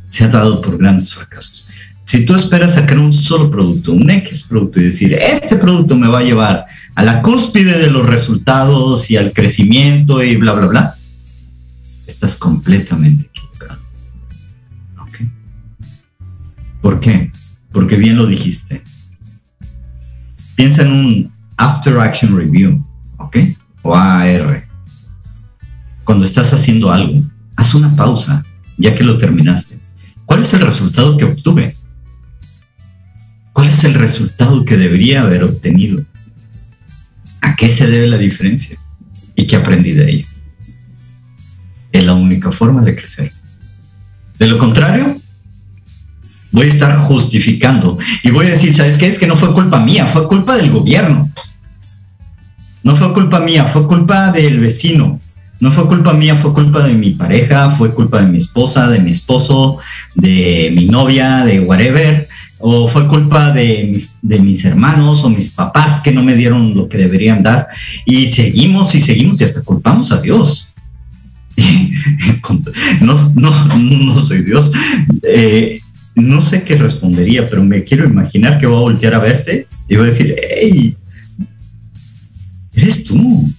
Se 0.09 0.25
ha 0.25 0.29
dado 0.29 0.61
por 0.61 0.77
grandes 0.79 1.15
fracasos. 1.15 1.70
Si 2.11 2.27
tú 2.27 2.35
esperas 2.35 2.75
sacar 2.75 2.99
un 2.99 3.13
solo 3.13 3.53
producto, 3.53 3.93
un 3.93 4.11
X 4.11 4.47
producto 4.49 4.81
y 4.81 4.83
decir, 4.87 5.13
este 5.13 5.55
producto 5.55 5.97
me 5.97 6.09
va 6.09 6.19
a 6.19 6.25
llevar 6.25 6.67
a 6.97 7.05
la 7.05 7.23
cúspide 7.23 7.79
de 7.79 7.89
los 7.89 8.05
resultados 8.05 9.13
y 9.13 9.17
al 9.17 9.33
crecimiento 9.33 10.21
y 10.21 10.35
bla, 10.35 10.55
bla, 10.55 10.67
bla, 10.67 10.99
estás 12.09 12.35
completamente 12.35 13.27
equivocado. 13.27 13.81
¿Por 16.83 16.99
qué? 16.99 17.31
Porque 17.71 17.95
bien 17.95 18.17
lo 18.17 18.27
dijiste. 18.27 18.83
Piensa 20.57 20.83
en 20.83 20.91
un 20.91 21.33
After 21.59 21.97
Action 22.01 22.37
Review, 22.37 22.85
¿ok? 23.19 23.37
O 23.83 23.95
AR. 23.95 24.69
Cuando 26.03 26.25
estás 26.25 26.53
haciendo 26.53 26.91
algo, 26.91 27.23
haz 27.55 27.73
una 27.77 27.95
pausa, 27.95 28.45
ya 28.79 28.97
que 28.97 29.05
lo 29.05 29.17
terminaste. 29.17 29.79
¿Cuál 30.27 30.41
es 30.41 30.53
el 30.55 30.63
resultado 30.63 31.17
que 31.17 31.27
obtuve? 31.27 31.77
¿Cuál 33.61 33.69
es 33.69 33.85
el 33.85 33.93
resultado 33.93 34.65
que 34.65 34.79
debería 34.79 35.21
haber 35.21 35.45
obtenido? 35.45 36.03
¿A 37.43 37.55
qué 37.57 37.69
se 37.69 37.87
debe 37.89 38.07
la 38.07 38.17
diferencia? 38.17 38.79
¿Y 39.37 39.47
qué 39.47 39.57
aprendí 39.57 39.93
de 39.93 40.11
ello? 40.11 40.27
Es 41.93 42.07
la 42.07 42.15
única 42.15 42.51
forma 42.51 42.81
de 42.81 42.97
crecer. 42.97 43.31
De 44.39 44.47
lo 44.47 44.57
contrario, 44.57 45.15
voy 46.53 46.65
a 46.65 46.69
estar 46.71 46.99
justificando 47.01 47.99
y 48.23 48.31
voy 48.31 48.47
a 48.47 48.53
decir, 48.53 48.73
¿sabes 48.73 48.97
qué? 48.97 49.09
Es 49.09 49.19
que 49.19 49.27
no 49.27 49.37
fue 49.37 49.53
culpa 49.53 49.85
mía, 49.85 50.07
fue 50.07 50.27
culpa 50.27 50.57
del 50.57 50.71
gobierno. 50.71 51.31
No 52.83 52.97
fue 52.97 53.13
culpa 53.13 53.41
mía, 53.41 53.67
fue 53.67 53.87
culpa 53.87 54.33
del 54.33 54.59
vecino. 54.59 55.21
No 55.59 55.71
fue 55.71 55.87
culpa 55.87 56.15
mía, 56.15 56.35
fue 56.35 56.55
culpa 56.55 56.87
de 56.87 56.95
mi 56.95 57.11
pareja, 57.11 57.69
fue 57.69 57.93
culpa 57.93 58.23
de 58.23 58.29
mi 58.29 58.39
esposa, 58.39 58.89
de 58.89 59.01
mi 59.01 59.11
esposo, 59.11 59.77
de 60.15 60.73
mi 60.75 60.87
novia, 60.87 61.45
de 61.45 61.61
whatever 61.61 62.27
o 62.61 62.89
fue 62.89 63.09
culpa 63.09 63.53
de, 63.53 64.07
mis 64.23 64.65
hermanos 64.65 65.25
o 65.25 65.31
mis 65.31 65.51
papás 65.51 66.01
que 66.01 66.13
no 66.13 66.23
me 66.23 66.35
dieron 66.35 66.75
lo 66.75 66.89
que 66.89 66.99
deberían 66.99 67.43
dar. 67.43 67.69
Y 68.05 68.27
seguimos 68.27 68.95
y 68.95 69.01
seguimos 69.01 69.41
y 69.41 69.45
hasta 69.45 69.63
culpamos 69.63 70.13
a 70.13 70.21
Dios. 70.21 70.75
no, 73.01 73.33
no, 73.35 73.77
no 73.77 74.17
soy 74.17 74.45
Dios. 74.45 74.73
Eh, 75.23 75.81
no 76.17 76.41
sé 76.41 76.63
qué 76.63 76.77
respondería, 76.77 77.49
pero 77.49 77.65
me 77.65 77.83
quiero 77.83 78.05
imaginar 78.05 78.59
que 78.59 78.67
voy 78.67 78.77
a 78.77 78.81
voltear 78.81 79.15
a 79.15 79.21
verte 79.21 79.67
y 79.89 79.97
voy 79.97 80.07
a 80.07 80.11
decir, 80.11 80.37
hey, 80.61 80.97
eres 82.75 83.05
tú. 83.05 83.51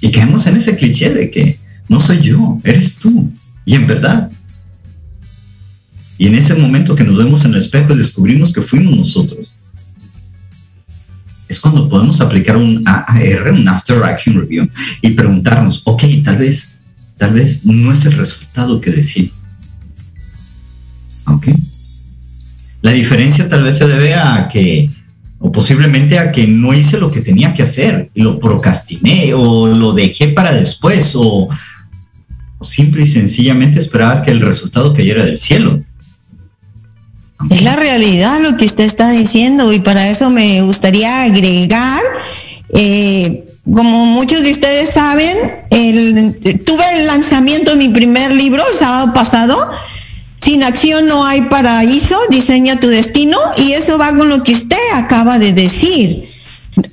Y 0.00 0.12
caemos 0.12 0.46
en 0.46 0.56
ese 0.56 0.76
cliché 0.76 1.10
de 1.10 1.30
que 1.30 1.58
no 1.88 1.98
soy 1.98 2.20
yo, 2.20 2.58
eres 2.62 2.96
tú. 2.96 3.32
Y 3.64 3.74
en 3.74 3.88
verdad, 3.88 4.30
y 6.18 6.26
en 6.26 6.34
ese 6.34 6.54
momento 6.54 6.94
que 6.94 7.04
nos 7.04 7.18
vemos 7.18 7.44
en 7.44 7.52
el 7.52 7.58
espejo 7.58 7.92
y 7.92 7.98
descubrimos 7.98 8.52
que 8.52 8.62
fuimos 8.62 8.96
nosotros, 8.96 9.54
es 11.48 11.60
cuando 11.60 11.88
podemos 11.88 12.20
aplicar 12.20 12.56
un 12.56 12.82
AAR, 12.86 13.52
un 13.52 13.68
After 13.68 14.02
Action 14.02 14.36
Review, 14.36 14.68
y 15.02 15.10
preguntarnos, 15.10 15.82
ok, 15.84 16.02
tal 16.24 16.38
vez, 16.38 16.72
tal 17.16 17.34
vez 17.34 17.64
no 17.64 17.92
es 17.92 18.04
el 18.04 18.12
resultado 18.12 18.80
que 18.80 18.90
decía, 18.90 19.30
Ok. 21.26 21.48
La 22.82 22.92
diferencia 22.92 23.48
tal 23.48 23.64
vez 23.64 23.78
se 23.78 23.86
debe 23.86 24.14
a 24.14 24.48
que, 24.48 24.88
o 25.38 25.50
posiblemente 25.50 26.18
a 26.18 26.30
que 26.30 26.46
no 26.46 26.72
hice 26.72 26.98
lo 26.98 27.10
que 27.10 27.20
tenía 27.20 27.52
que 27.52 27.62
hacer, 27.62 28.10
lo 28.14 28.38
procrastiné, 28.38 29.34
o 29.34 29.66
lo 29.66 29.92
dejé 29.92 30.28
para 30.28 30.52
después, 30.52 31.12
o 31.16 31.48
simple 32.60 33.02
y 33.02 33.06
sencillamente 33.06 33.78
esperaba 33.78 34.22
que 34.22 34.30
el 34.30 34.40
resultado 34.40 34.94
cayera 34.94 35.24
del 35.24 35.38
cielo. 35.38 35.82
Es 37.50 37.62
la 37.62 37.76
realidad 37.76 38.40
lo 38.40 38.56
que 38.56 38.64
usted 38.64 38.84
está 38.84 39.10
diciendo 39.10 39.72
y 39.72 39.80
para 39.80 40.08
eso 40.08 40.30
me 40.30 40.62
gustaría 40.62 41.22
agregar, 41.22 42.02
eh, 42.70 43.44
como 43.72 44.06
muchos 44.06 44.42
de 44.42 44.50
ustedes 44.50 44.90
saben, 44.90 45.36
tuve 46.64 46.84
el 46.94 47.06
lanzamiento 47.06 47.72
de 47.72 47.76
mi 47.76 47.88
primer 47.88 48.32
libro 48.32 48.62
el 48.66 48.78
sábado 48.78 49.12
pasado. 49.12 49.56
Sin 50.40 50.62
acción 50.62 51.08
no 51.08 51.26
hay 51.26 51.42
paraíso, 51.42 52.16
diseña 52.30 52.78
tu 52.78 52.86
destino 52.86 53.38
y 53.58 53.72
eso 53.72 53.98
va 53.98 54.14
con 54.14 54.28
lo 54.28 54.42
que 54.44 54.52
usted 54.52 54.78
acaba 54.94 55.38
de 55.38 55.52
decir. 55.52 56.35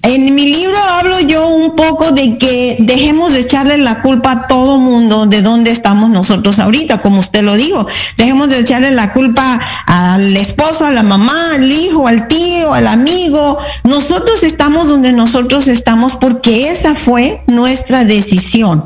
En 0.02 0.34
mi 0.34 0.48
libro 0.48 0.78
hablo 0.78 1.20
yo 1.20 1.46
un 1.50 1.76
poco 1.76 2.12
de 2.12 2.38
que 2.38 2.78
dejemos 2.80 3.34
de 3.34 3.42
echarle 3.42 3.78
la 3.78 4.02
culpa 4.02 4.32
a 4.32 4.48
todo 4.48 4.78
mundo 4.78 5.26
de 5.26 5.42
dónde 5.42 5.72
estamos 5.72 6.10
nosotros 6.10 6.60
ahorita, 6.60 7.02
como 7.02 7.20
usted 7.20 7.44
lo 7.44 7.56
dijo. 7.56 7.86
Dejemos 8.16 8.50
de 8.50 8.60
echarle 8.60 8.92
la 8.92 9.12
culpa 9.12 9.60
al 9.86 10.38
esposo, 10.38 10.86
a 10.86 10.92
la 10.92 11.04
mamá, 11.04 11.56
al 11.56 11.70
hijo, 11.70 12.08
al 12.08 12.30
tío, 12.30 12.74
al 12.74 12.88
amigo. 12.88 13.58
Nosotros 13.84 14.44
estamos 14.44 14.88
donde 14.88 15.12
nosotros 15.12 15.68
estamos 15.68 16.16
porque 16.16 16.70
esa 16.70 16.96
fue 16.96 17.44
nuestra 17.48 18.06
decisión. 18.06 18.86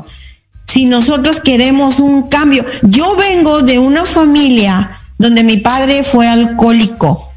Si 0.66 0.86
nosotros 0.86 1.38
queremos 1.38 2.00
un 2.00 2.28
cambio, 2.28 2.64
yo 2.82 3.14
vengo 3.14 3.62
de 3.62 3.78
una 3.78 4.04
familia 4.04 4.90
donde 5.16 5.44
mi 5.44 5.58
padre 5.58 6.02
fue 6.02 6.26
alcohólico 6.26 7.27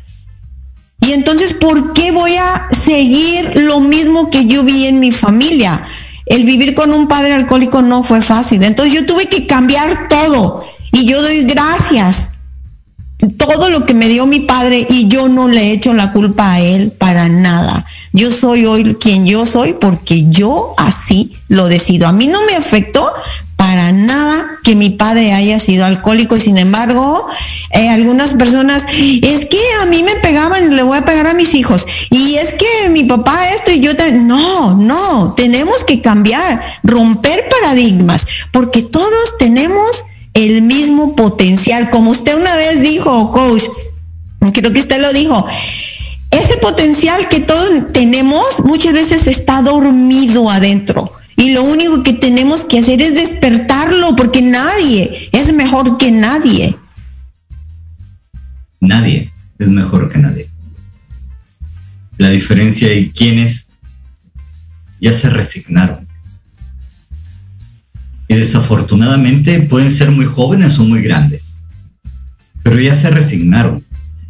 y 1.11 1.13
entonces, 1.13 1.53
¿por 1.53 1.91
qué 1.91 2.13
voy 2.13 2.35
a 2.37 2.69
seguir 2.71 3.51
lo 3.53 3.81
mismo 3.81 4.29
que 4.29 4.45
yo 4.45 4.63
vi 4.63 4.85
en 4.85 5.01
mi 5.01 5.11
familia? 5.11 5.83
El 6.25 6.45
vivir 6.45 6.73
con 6.73 6.93
un 6.93 7.09
padre 7.09 7.33
alcohólico 7.33 7.81
no 7.81 8.01
fue 8.01 8.21
fácil. 8.21 8.63
Entonces 8.63 8.93
yo 8.93 9.05
tuve 9.05 9.25
que 9.25 9.45
cambiar 9.45 10.07
todo. 10.07 10.63
Y 10.93 11.05
yo 11.05 11.21
doy 11.21 11.43
gracias. 11.43 12.31
Todo 13.37 13.69
lo 13.69 13.85
que 13.85 13.93
me 13.93 14.07
dio 14.07 14.25
mi 14.25 14.39
padre 14.39 14.87
y 14.89 15.09
yo 15.09 15.27
no 15.27 15.49
le 15.49 15.63
he 15.63 15.71
hecho 15.73 15.91
la 15.91 16.13
culpa 16.13 16.53
a 16.53 16.61
él 16.61 16.93
para 16.97 17.27
nada. 17.27 17.85
Yo 18.13 18.31
soy 18.31 18.65
hoy 18.65 18.95
quien 18.95 19.25
yo 19.25 19.45
soy 19.45 19.73
porque 19.73 20.29
yo 20.29 20.73
así 20.77 21.33
lo 21.49 21.67
decido. 21.67 22.07
A 22.07 22.13
mí 22.13 22.27
no 22.27 22.39
me 22.45 22.55
afectó 22.55 23.11
para 23.71 23.93
nada 23.93 24.59
que 24.63 24.75
mi 24.75 24.89
padre 24.89 25.31
haya 25.31 25.57
sido 25.57 25.85
alcohólico. 25.85 26.35
Y 26.35 26.41
sin 26.41 26.57
embargo 26.57 27.25
eh, 27.69 27.87
algunas 27.87 28.33
personas 28.33 28.83
es 28.89 29.45
que 29.45 29.61
a 29.81 29.85
mí 29.85 30.03
me 30.03 30.15
pegaban 30.15 30.75
le 30.75 30.83
voy 30.83 30.97
a 30.97 31.05
pegar 31.05 31.25
a 31.27 31.33
mis 31.33 31.53
hijos. 31.53 31.85
Y 32.09 32.35
es 32.35 32.51
que 32.51 32.89
mi 32.89 33.05
papá 33.05 33.47
esto 33.55 33.71
y 33.71 33.79
yo 33.79 33.91
no 34.11 34.75
no 34.75 35.33
tenemos 35.37 35.85
que 35.85 36.01
cambiar 36.01 36.61
romper 36.83 37.45
paradigmas 37.47 38.27
porque 38.51 38.81
todos 38.81 39.37
tenemos 39.39 40.03
el 40.33 40.63
mismo 40.63 41.15
potencial. 41.15 41.89
Como 41.89 42.11
usted 42.11 42.35
una 42.35 42.57
vez 42.57 42.81
dijo 42.81 43.31
coach 43.31 43.63
creo 44.53 44.73
que 44.73 44.81
usted 44.81 44.99
lo 44.99 45.13
dijo 45.13 45.45
ese 46.29 46.57
potencial 46.57 47.29
que 47.29 47.39
todos 47.39 47.93
tenemos 47.93 48.65
muchas 48.65 48.91
veces 48.91 49.27
está 49.27 49.61
dormido 49.61 50.49
adentro 50.49 51.20
y 51.37 51.53
lo 51.53 51.63
único 51.63 52.03
que 52.03 52.13
tenemos 52.13 52.65
que 52.65 52.79
hacer 52.79 53.01
es 53.01 53.15
despertarlo, 53.15 54.15
porque 54.15 54.41
nadie 54.41 55.29
es 55.31 55.53
mejor 55.53 55.97
que 55.97 56.11
nadie. 56.11 56.77
Nadie 58.79 59.31
es 59.57 59.69
mejor 59.69 60.09
que 60.09 60.19
nadie. 60.19 60.49
La 62.17 62.29
diferencia 62.29 62.89
hay 62.89 63.09
quienes 63.09 63.69
ya 64.99 65.11
se 65.11 65.29
resignaron. 65.29 66.07
Y 68.27 68.35
desafortunadamente 68.35 69.61
pueden 69.61 69.91
ser 69.91 70.11
muy 70.11 70.25
jóvenes 70.25 70.79
o 70.79 70.85
muy 70.85 71.01
grandes. 71.01 71.61
Pero 72.63 72.79
ya 72.79 72.93
se 72.93 73.09
resignaron. 73.09 73.83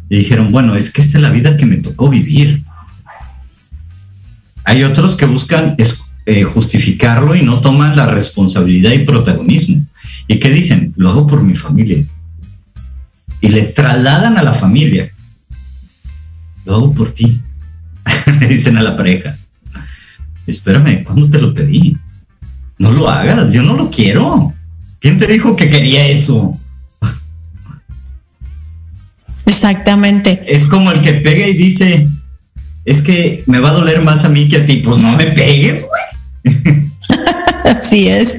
Y 0.08 0.16
dijeron, 0.18 0.50
bueno, 0.50 0.74
es 0.74 0.90
que 0.90 1.00
esta 1.00 1.18
es 1.18 1.22
la 1.22 1.30
vida 1.30 1.56
que 1.56 1.66
me 1.66 1.76
tocó 1.76 2.08
vivir. 2.08 2.64
Hay 4.64 4.82
otros 4.84 5.16
que 5.16 5.26
buscan 5.26 5.74
eh, 6.24 6.44
justificarlo 6.44 7.34
y 7.34 7.42
no 7.42 7.60
toman 7.60 7.96
la 7.96 8.06
responsabilidad 8.06 8.92
y 8.92 9.00
protagonismo. 9.00 9.84
¿Y 10.28 10.38
qué 10.38 10.50
dicen? 10.50 10.92
Lo 10.96 11.10
hago 11.10 11.26
por 11.26 11.42
mi 11.42 11.54
familia. 11.54 12.04
Y 13.40 13.48
le 13.48 13.62
trasladan 13.62 14.38
a 14.38 14.42
la 14.42 14.52
familia. 14.52 15.10
Lo 16.64 16.76
hago 16.76 16.94
por 16.94 17.12
ti. 17.12 17.40
le 18.40 18.46
dicen 18.46 18.76
a 18.76 18.82
la 18.82 18.96
pareja. 18.96 19.36
Espérame, 20.46 21.04
¿cuándo 21.04 21.28
te 21.28 21.40
lo 21.40 21.54
pedí? 21.54 21.96
No 22.78 22.92
lo 22.92 23.08
hagas, 23.08 23.52
yo 23.52 23.62
no 23.62 23.74
lo 23.74 23.90
quiero. 23.90 24.54
¿Quién 25.00 25.18
te 25.18 25.26
dijo 25.26 25.56
que 25.56 25.70
quería 25.70 26.06
eso? 26.06 26.56
Exactamente. 29.46 30.44
Es 30.46 30.66
como 30.66 30.92
el 30.92 31.00
que 31.00 31.14
pega 31.14 31.46
y 31.48 31.54
dice, 31.54 32.08
es 32.84 33.02
que 33.02 33.42
me 33.46 33.58
va 33.58 33.70
a 33.70 33.74
doler 33.74 34.02
más 34.02 34.24
a 34.24 34.28
mí 34.28 34.48
que 34.48 34.58
a 34.58 34.66
ti. 34.66 34.82
Pues 34.84 34.98
no 34.98 35.16
me 35.16 35.26
pegues, 35.26 35.80
güey. 35.80 36.11
Así 37.64 38.08
es. 38.08 38.38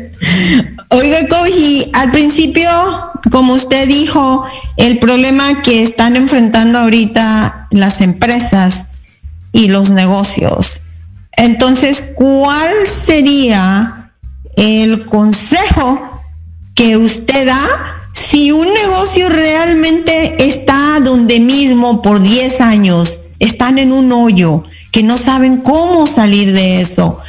Oiga, 0.90 1.28
Koji, 1.28 1.92
al 1.94 2.12
principio, 2.12 2.70
como 3.32 3.54
usted 3.54 3.88
dijo, 3.88 4.44
el 4.78 5.00
problema 5.00 5.62
que 5.62 5.84
están 5.84 6.16
enfrentando 6.16 6.80
ahorita 6.80 7.68
las 7.72 8.02
empresas 8.02 8.88
y 9.52 9.68
los 9.70 9.90
negocios. 9.90 10.82
Entonces, 11.36 12.04
¿cuál 12.16 12.72
sería 12.88 14.12
el 14.56 15.06
consejo 15.06 16.22
que 16.76 16.98
usted 16.98 17.48
da 17.48 17.68
si 18.14 18.52
un 18.52 18.68
negocio 18.68 19.30
realmente 19.30 20.48
está 20.48 21.00
donde 21.04 21.40
mismo 21.40 22.02
por 22.02 22.22
10 22.22 22.62
años, 22.62 23.22
están 23.40 23.80
en 23.80 23.92
un 23.92 24.12
hoyo, 24.12 24.64
que 24.92 25.04
no 25.04 25.18
saben 25.18 25.58
cómo 25.58 26.06
salir 26.08 26.54
de 26.54 26.82
eso? 26.82 27.20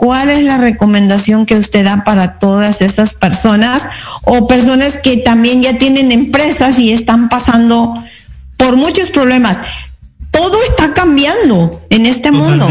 ¿Cuál 0.00 0.30
es 0.30 0.42
la 0.42 0.56
recomendación 0.56 1.44
que 1.44 1.58
usted 1.58 1.84
da 1.84 2.04
para 2.04 2.38
todas 2.38 2.80
esas 2.80 3.12
personas 3.12 3.86
o 4.22 4.48
personas 4.48 4.96
que 4.96 5.18
también 5.18 5.60
ya 5.60 5.76
tienen 5.76 6.10
empresas 6.10 6.78
y 6.78 6.90
están 6.90 7.28
pasando 7.28 8.02
por 8.56 8.76
muchos 8.76 9.10
problemas? 9.10 9.58
Todo 10.30 10.56
está 10.62 10.94
cambiando 10.94 11.82
en 11.90 12.06
este 12.06 12.32
mundo 12.32 12.66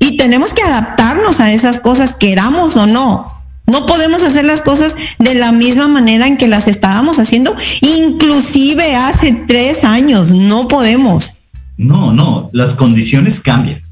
y 0.00 0.18
tenemos 0.18 0.52
que 0.52 0.60
adaptarnos 0.60 1.40
a 1.40 1.50
esas 1.50 1.80
cosas, 1.80 2.12
queramos 2.12 2.76
o 2.76 2.86
no. 2.86 3.32
No 3.64 3.86
podemos 3.86 4.22
hacer 4.22 4.44
las 4.44 4.60
cosas 4.60 4.96
de 5.18 5.34
la 5.34 5.52
misma 5.52 5.88
manera 5.88 6.26
en 6.26 6.36
que 6.36 6.46
las 6.46 6.68
estábamos 6.68 7.18
haciendo, 7.18 7.56
inclusive 7.80 8.96
hace 8.96 9.32
tres 9.32 9.82
años. 9.82 10.30
No 10.30 10.68
podemos. 10.68 11.36
No, 11.78 12.12
no, 12.12 12.50
las 12.52 12.74
condiciones 12.74 13.40
cambian. 13.40 13.85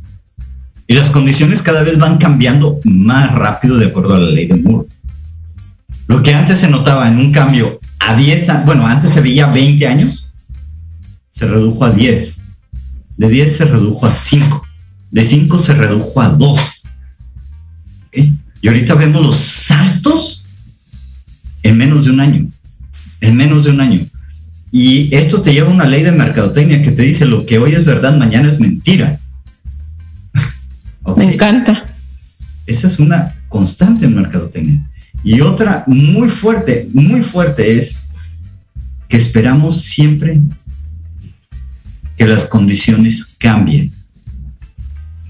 Y 0.86 0.94
las 0.94 1.10
condiciones 1.10 1.62
cada 1.62 1.82
vez 1.82 1.98
van 1.98 2.18
cambiando 2.18 2.80
más 2.84 3.32
rápido 3.32 3.78
de 3.78 3.86
acuerdo 3.86 4.14
a 4.14 4.18
la 4.18 4.30
ley 4.30 4.46
de 4.46 4.56
Moore. 4.56 4.88
Lo 6.06 6.22
que 6.22 6.34
antes 6.34 6.58
se 6.58 6.68
notaba 6.68 7.08
en 7.08 7.18
un 7.18 7.32
cambio 7.32 7.80
a 8.00 8.14
10 8.14 8.48
años, 8.50 8.66
bueno, 8.66 8.86
antes 8.86 9.10
se 9.10 9.22
veía 9.22 9.46
20 9.46 9.86
años, 9.86 10.32
se 11.30 11.46
redujo 11.46 11.84
a 11.84 11.90
10. 11.90 12.40
De 13.16 13.28
10 13.28 13.56
se 13.56 13.64
redujo 13.64 14.06
a 14.06 14.12
5. 14.12 14.62
De 15.10 15.24
5 15.24 15.58
se 15.58 15.74
redujo 15.74 16.20
a 16.20 16.28
2. 16.28 16.82
Y 18.12 18.68
ahorita 18.68 18.94
vemos 18.94 19.22
los 19.22 19.36
saltos 19.36 20.46
en 21.62 21.76
menos 21.78 22.04
de 22.04 22.10
un 22.12 22.20
año. 22.20 22.50
En 23.20 23.36
menos 23.36 23.64
de 23.64 23.70
un 23.70 23.80
año. 23.80 24.00
Y 24.70 25.14
esto 25.14 25.40
te 25.40 25.52
lleva 25.52 25.70
a 25.70 25.74
una 25.74 25.86
ley 25.86 26.02
de 26.02 26.12
mercadotecnia 26.12 26.82
que 26.82 26.90
te 26.90 27.02
dice 27.02 27.26
lo 27.26 27.46
que 27.46 27.58
hoy 27.58 27.72
es 27.72 27.84
verdad, 27.84 28.16
mañana 28.18 28.48
es 28.48 28.58
mentira. 28.58 29.20
Me 31.16 31.34
encanta. 31.34 31.84
Esa 32.66 32.86
es 32.86 32.98
una 32.98 33.34
constante 33.48 34.06
en 34.06 34.14
mercadotecnia. 34.14 34.90
Y 35.22 35.40
otra 35.40 35.84
muy 35.86 36.28
fuerte, 36.28 36.88
muy 36.92 37.22
fuerte 37.22 37.78
es 37.78 37.96
que 39.08 39.16
esperamos 39.16 39.82
siempre 39.82 40.40
que 42.16 42.26
las 42.26 42.46
condiciones 42.46 43.34
cambien, 43.38 43.92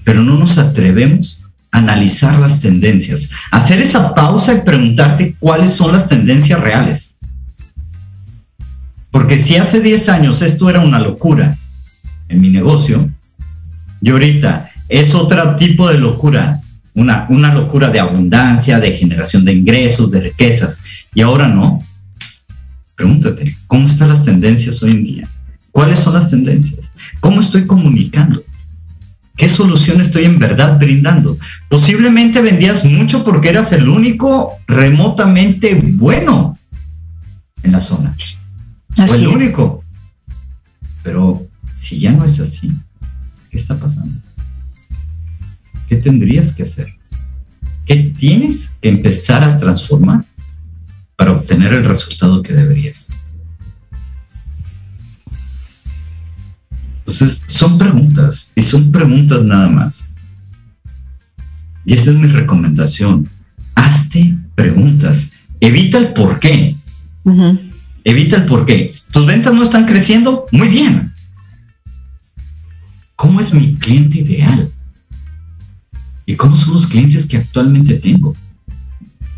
pero 0.03 0.23
no 0.23 0.37
nos 0.37 0.57
atrevemos 0.57 1.45
a 1.71 1.79
analizar 1.79 2.39
las 2.39 2.59
tendencias, 2.59 3.29
hacer 3.51 3.81
esa 3.81 4.13
pausa 4.13 4.53
y 4.53 4.61
preguntarte 4.61 5.35
cuáles 5.39 5.71
son 5.71 5.91
las 5.91 6.07
tendencias 6.07 6.59
reales. 6.59 7.15
Porque 9.11 9.37
si 9.37 9.55
hace 9.55 9.81
10 9.81 10.09
años 10.09 10.41
esto 10.41 10.69
era 10.69 10.81
una 10.81 10.99
locura 10.99 11.57
en 12.27 12.41
mi 12.41 12.49
negocio, 12.49 13.09
y 14.01 14.09
ahorita 14.09 14.69
es 14.89 15.15
otro 15.15 15.55
tipo 15.55 15.89
de 15.89 15.97
locura, 15.97 16.61
una, 16.93 17.25
una 17.29 17.53
locura 17.53 17.89
de 17.89 17.99
abundancia, 17.99 18.79
de 18.79 18.91
generación 18.91 19.45
de 19.45 19.53
ingresos, 19.53 20.11
de 20.11 20.21
riquezas. 20.21 20.81
Y 21.13 21.21
ahora 21.21 21.47
no. 21.47 21.79
Pregúntate, 22.95 23.55
¿cómo 23.67 23.87
están 23.87 24.09
las 24.09 24.23
tendencias 24.23 24.81
hoy 24.81 24.91
en 24.91 25.03
día? 25.03 25.29
¿Cuáles 25.71 25.99
son 25.99 26.13
las 26.13 26.29
tendencias? 26.29 26.91
¿Cómo 27.19 27.41
estoy 27.41 27.65
comunicando? 27.65 28.41
¿Qué 29.35 29.49
solución 29.49 29.99
estoy 29.99 30.23
en 30.23 30.39
verdad 30.39 30.79
brindando? 30.79 31.37
Posiblemente 31.67 32.41
vendías 32.41 32.85
mucho 32.85 33.25
porque 33.25 33.49
eras 33.49 33.73
el 33.73 33.89
único 33.89 34.53
remotamente 34.67 35.77
bueno 35.95 36.57
en 37.63 37.71
la 37.73 37.81
zona. 37.81 38.15
o 38.97 39.13
el 39.13 39.27
único. 39.27 39.83
Pero 41.03 41.45
si 41.73 41.99
ya 41.99 42.11
no 42.11 42.23
es 42.23 42.39
así, 42.39 42.71
¿qué 43.49 43.57
está 43.57 43.77
pasando? 43.77 44.21
¿Qué 45.87 45.97
tendrías 45.97 46.53
que 46.53 46.63
hacer? 46.63 46.95
¿Qué 47.85 48.13
tienes 48.17 48.71
que 48.81 48.89
empezar 48.89 49.43
a 49.43 49.57
transformar 49.57 50.25
para 51.15 51.31
obtener 51.31 51.73
el 51.73 51.85
resultado 51.85 52.41
que 52.41 52.53
deberías? 52.53 53.11
Entonces, 56.99 57.43
son 57.45 57.77
preguntas 57.77 58.51
y 58.55 58.63
son 58.63 58.91
preguntas 58.91 59.43
nada 59.43 59.69
más. 59.69 60.11
Y 61.85 61.93
esa 61.93 62.09
es 62.09 62.17
mi 62.17 62.27
recomendación. 62.27 63.29
Hazte 63.75 64.35
preguntas. 64.55 65.33
Evita 65.59 65.99
el 65.99 66.13
por 66.13 66.39
qué. 66.39 66.75
Evita 68.03 68.37
el 68.37 68.45
por 68.45 68.65
qué. 68.65 68.91
¿Tus 69.11 69.25
ventas 69.27 69.53
no 69.53 69.61
están 69.61 69.85
creciendo? 69.85 70.47
Muy 70.51 70.67
bien. 70.67 71.13
¿Cómo 73.15 73.39
es 73.39 73.53
mi 73.53 73.75
cliente 73.75 74.19
ideal? 74.19 74.71
¿Y 76.25 76.35
cómo 76.35 76.55
son 76.55 76.73
los 76.73 76.87
clientes 76.87 77.25
que 77.25 77.37
actualmente 77.37 77.95
tengo? 77.95 78.33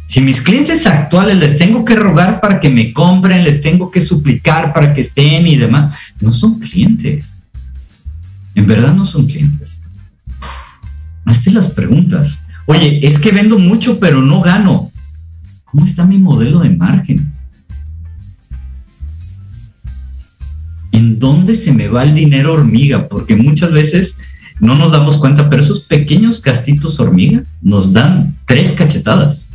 Si 0.07 0.21
mis 0.21 0.41
clientes 0.41 0.87
actuales 0.87 1.37
les 1.37 1.57
tengo 1.57 1.83
que 1.83 1.95
rogar 1.95 2.39
para 2.39 2.61
que 2.61 2.69
me 2.69 2.93
compren, 2.93 3.43
les 3.43 3.61
tengo 3.61 3.91
que 3.91 3.99
suplicar 3.99 4.73
para 4.73 4.93
que 4.93 5.01
estén 5.01 5.45
y 5.45 5.57
demás, 5.57 5.93
no 6.21 6.31
son 6.31 6.59
clientes. 6.59 7.43
En 8.55 8.67
verdad 8.67 8.95
no 8.95 9.03
son 9.03 9.27
clientes. 9.27 9.83
Hazte 11.25 11.51
las 11.51 11.69
preguntas. 11.71 12.43
Oye, 12.67 13.05
es 13.05 13.19
que 13.19 13.33
vendo 13.33 13.59
mucho 13.59 13.99
pero 13.99 14.21
no 14.21 14.41
gano. 14.41 14.91
¿Cómo 15.65 15.83
está 15.83 16.05
mi 16.05 16.17
modelo 16.17 16.59
de 16.59 16.69
márgenes? 16.69 17.45
¿En 20.93 21.19
dónde 21.19 21.53
se 21.53 21.73
me 21.73 21.89
va 21.89 22.03
el 22.03 22.15
dinero 22.15 22.53
hormiga? 22.53 23.09
Porque 23.09 23.35
muchas 23.35 23.73
veces 23.73 24.19
no 24.59 24.75
nos 24.75 24.91
damos 24.91 25.17
cuenta, 25.17 25.49
pero 25.49 25.61
esos 25.61 25.81
pequeños 25.81 26.41
castitos 26.41 26.99
hormiga 26.99 27.43
nos 27.61 27.93
dan 27.93 28.37
tres 28.45 28.73
cachetadas. 28.73 29.49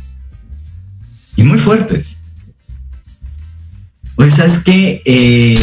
Y 1.35 1.43
muy 1.43 1.57
fuertes. 1.57 2.19
Oye, 4.15 4.31
¿sabes 4.31 4.59
qué? 4.59 5.01
Eh, 5.05 5.59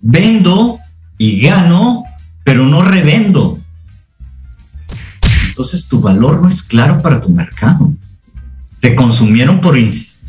vendo 0.00 0.78
y 1.16 1.40
gano 1.40 2.04
pero 2.48 2.64
no 2.64 2.80
revendo. 2.82 3.60
Entonces 5.48 5.86
tu 5.86 6.00
valor 6.00 6.40
no 6.40 6.48
es 6.48 6.62
claro 6.62 7.02
para 7.02 7.20
tu 7.20 7.28
mercado. 7.28 7.92
Te 8.80 8.94
consumieron 8.94 9.60
por, 9.60 9.76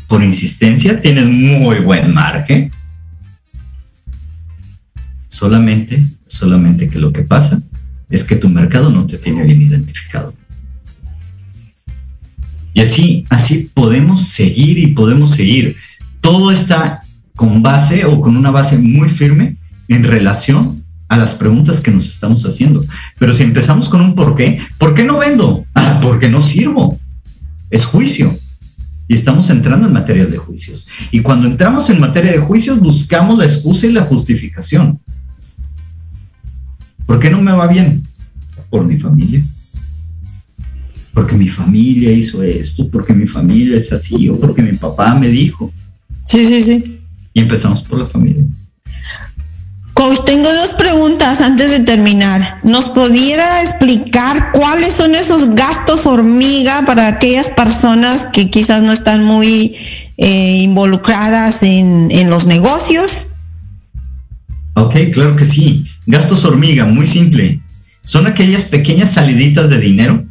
por 0.06 0.22
insistencia, 0.22 1.00
tienes 1.00 1.24
muy 1.24 1.78
buen 1.78 2.12
margen. 2.12 2.72
Solamente, 5.28 6.04
solamente 6.26 6.90
que 6.90 6.98
lo 6.98 7.10
que 7.10 7.22
pasa 7.22 7.62
es 8.10 8.24
que 8.24 8.36
tu 8.36 8.48
mercado 8.48 8.90
no 8.90 9.06
te 9.06 9.18
tiene 9.18 9.44
bien 9.44 9.62
identificado. 9.62 10.34
Y 12.74 12.80
así, 12.80 13.24
así 13.30 13.70
podemos 13.74 14.28
seguir 14.28 14.78
y 14.78 14.88
podemos 14.88 15.30
seguir. 15.30 15.76
Todo 16.20 16.50
está 16.50 17.02
con 17.36 17.62
base 17.62 18.04
o 18.04 18.20
con 18.20 18.36
una 18.36 18.50
base 18.50 18.78
muy 18.78 19.08
firme 19.08 19.56
en 19.88 20.04
relación 20.04 20.84
a 21.08 21.16
las 21.16 21.34
preguntas 21.34 21.80
que 21.80 21.90
nos 21.90 22.08
estamos 22.08 22.44
haciendo. 22.44 22.84
Pero 23.18 23.32
si 23.32 23.42
empezamos 23.42 23.88
con 23.88 24.00
un 24.00 24.14
por 24.14 24.36
qué, 24.36 24.58
¿por 24.78 24.94
qué 24.94 25.04
no 25.04 25.18
vendo? 25.18 25.64
Ah, 25.74 26.00
porque 26.02 26.28
no 26.28 26.42
sirvo. 26.42 26.98
Es 27.70 27.84
juicio. 27.84 28.38
Y 29.08 29.14
estamos 29.14 29.50
entrando 29.50 29.86
en 29.86 29.92
materias 29.92 30.30
de 30.30 30.38
juicios. 30.38 30.86
Y 31.10 31.20
cuando 31.20 31.46
entramos 31.46 31.90
en 31.90 32.00
materia 32.00 32.32
de 32.32 32.38
juicios, 32.38 32.78
buscamos 32.80 33.38
la 33.38 33.44
excusa 33.44 33.86
y 33.86 33.92
la 33.92 34.02
justificación. 34.02 35.00
¿Por 37.10 37.18
qué 37.18 37.28
no 37.28 37.42
me 37.42 37.50
va 37.50 37.66
bien? 37.66 38.06
Por 38.70 38.86
mi 38.86 38.96
familia. 38.96 39.42
Porque 41.12 41.34
mi 41.34 41.48
familia 41.48 42.12
hizo 42.12 42.40
esto, 42.40 42.88
porque 42.88 43.12
mi 43.12 43.26
familia 43.26 43.76
es 43.78 43.92
así, 43.92 44.28
o 44.28 44.38
porque 44.38 44.62
mi 44.62 44.74
papá 44.74 45.16
me 45.16 45.26
dijo. 45.26 45.72
Sí, 46.24 46.44
sí, 46.44 46.62
sí. 46.62 47.00
Y 47.34 47.40
empezamos 47.40 47.82
por 47.82 47.98
la 47.98 48.06
familia. 48.06 48.44
Coach, 49.92 50.20
tengo 50.24 50.54
dos 50.54 50.74
preguntas 50.74 51.40
antes 51.40 51.72
de 51.72 51.80
terminar. 51.80 52.60
¿Nos 52.62 52.90
pudiera 52.90 53.60
explicar 53.60 54.52
cuáles 54.52 54.92
son 54.92 55.16
esos 55.16 55.56
gastos 55.56 56.06
hormiga 56.06 56.84
para 56.86 57.08
aquellas 57.08 57.48
personas 57.48 58.26
que 58.26 58.50
quizás 58.50 58.84
no 58.84 58.92
están 58.92 59.24
muy 59.24 59.74
eh, 60.16 60.58
involucradas 60.62 61.64
en, 61.64 62.06
en 62.12 62.30
los 62.30 62.46
negocios? 62.46 63.30
Ok, 64.80 64.94
claro 65.12 65.36
que 65.36 65.44
sí. 65.44 65.84
Gastos 66.06 66.44
hormiga, 66.44 66.86
muy 66.86 67.06
simple. 67.06 67.60
Son 68.02 68.26
aquellas 68.26 68.64
pequeñas 68.64 69.12
saliditas 69.12 69.68
de 69.68 69.78
dinero 69.78 70.24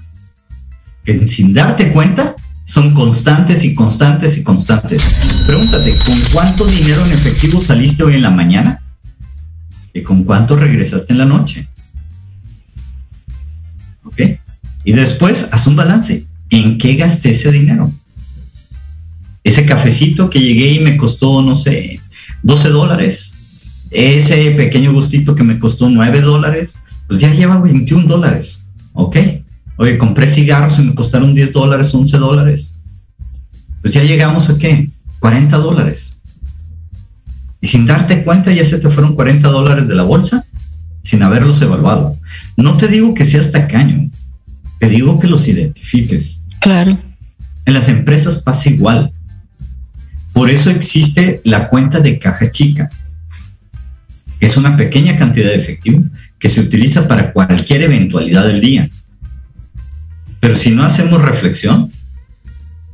que 1.06 1.28
sin 1.28 1.54
darte 1.54 1.91
cuenta 1.91 2.36
son 2.66 2.95
constantes 2.95 3.64
y 3.64 3.76
constantes 3.76 4.38
y 4.38 4.43
constantes. 4.43 5.04
Pregúntate, 5.45 5.95
¿con 6.04 6.20
cuánto 6.34 6.66
dinero 6.66 7.06
en 7.06 7.12
efectivo 7.12 7.62
saliste 7.62 8.04
hoy 8.04 8.16
en 8.16 8.24
la 8.24 8.32
mañana? 8.32 8.82
¿Y 9.93 10.02
con 10.02 10.24
cuánto 10.24 10.56
regresaste 10.56 11.14
en 11.14 11.20
la 11.20 11.26
noche? 11.26 11.70
¿Ok? 14.04 14.20
Y 14.84 14.93
después 14.93 15.47
haz 15.52 15.68
un 15.68 15.76
balance. 15.76 16.26
¿En 16.50 16.80
qué 16.80 16.95
gasté 16.95 17.32
ese 17.32 17.52
dinero? 17.52 17.91
Ese 19.43 19.66
cafecito 19.68 20.28
que 20.28 20.39
llegué 20.39 20.74
y 20.74 20.80
me 20.80 20.97
costó, 20.97 21.43
no 21.43 21.56
sé, 21.56 22.00
12 22.41 22.70
dólares. 22.70 23.34
Ese 23.92 24.52
pequeño 24.52 24.94
gustito 24.94 25.36
que 25.36 25.44
me 25.44 25.60
costó 25.60 25.90
9 25.90 26.22
dólares, 26.22 26.80
pues 27.08 27.22
ya 27.22 27.32
lleva 27.32 27.60
21 27.60 28.08
dólares. 28.08 28.66
¿Ok? 28.94 29.18
Oye, 29.78 29.98
compré 29.98 30.28
cigarros 30.28 30.80
y 30.80 30.84
me 30.84 30.96
costaron 30.96 31.34
10 31.34 31.54
dólares, 31.54 31.94
11 31.94 32.18
dólares. 32.18 32.80
Pues 33.82 33.94
ya 33.94 34.04
llegamos 34.04 34.50
a 34.50 34.58
qué? 34.58 34.90
40 35.20 35.58
dólares 35.58 36.20
y 37.62 37.68
sin 37.68 37.86
darte 37.86 38.24
cuenta 38.24 38.52
ya 38.52 38.64
se 38.64 38.78
te 38.78 38.90
fueron 38.90 39.16
40 39.16 39.48
dólares 39.50 39.88
de 39.88 39.96
la 39.96 40.04
bolsa 40.04 40.46
sin 41.02 41.24
haberlos 41.24 41.62
evaluado. 41.62 42.18
No 42.58 42.78
te 42.78 42.88
digo 42.88 43.14
que 43.14 43.26
seas 43.26 43.52
tacaño, 43.52 44.10
te 44.80 44.90
digo 44.90 45.20
que 45.20 45.28
los 45.28 45.48
identifiques. 45.48 46.44
Claro. 46.60 46.98
En 47.66 47.74
las 47.74 47.88
empresas 47.90 48.40
pasa 48.40 48.70
igual. 48.70 49.14
Por 50.34 50.50
eso 50.50 50.70
existe 50.70 51.42
la 51.44 51.68
cuenta 51.68 52.00
de 52.00 52.20
caja 52.20 52.50
chica. 52.52 52.90
Es 54.40 54.58
una 54.58 54.78
pequeña 54.78 55.18
cantidad 55.18 55.50
de 55.50 55.56
efectivo 55.56 56.02
que 56.40 56.50
se 56.50 56.62
utiliza 56.62 57.08
para 57.08 57.34
cualquier 57.34 57.84
eventualidad 57.84 58.46
del 58.48 58.62
día. 58.62 58.90
Pero 60.40 60.56
si 60.56 60.72
no 60.72 60.84
hacemos 60.84 61.22
reflexión, 61.22 61.92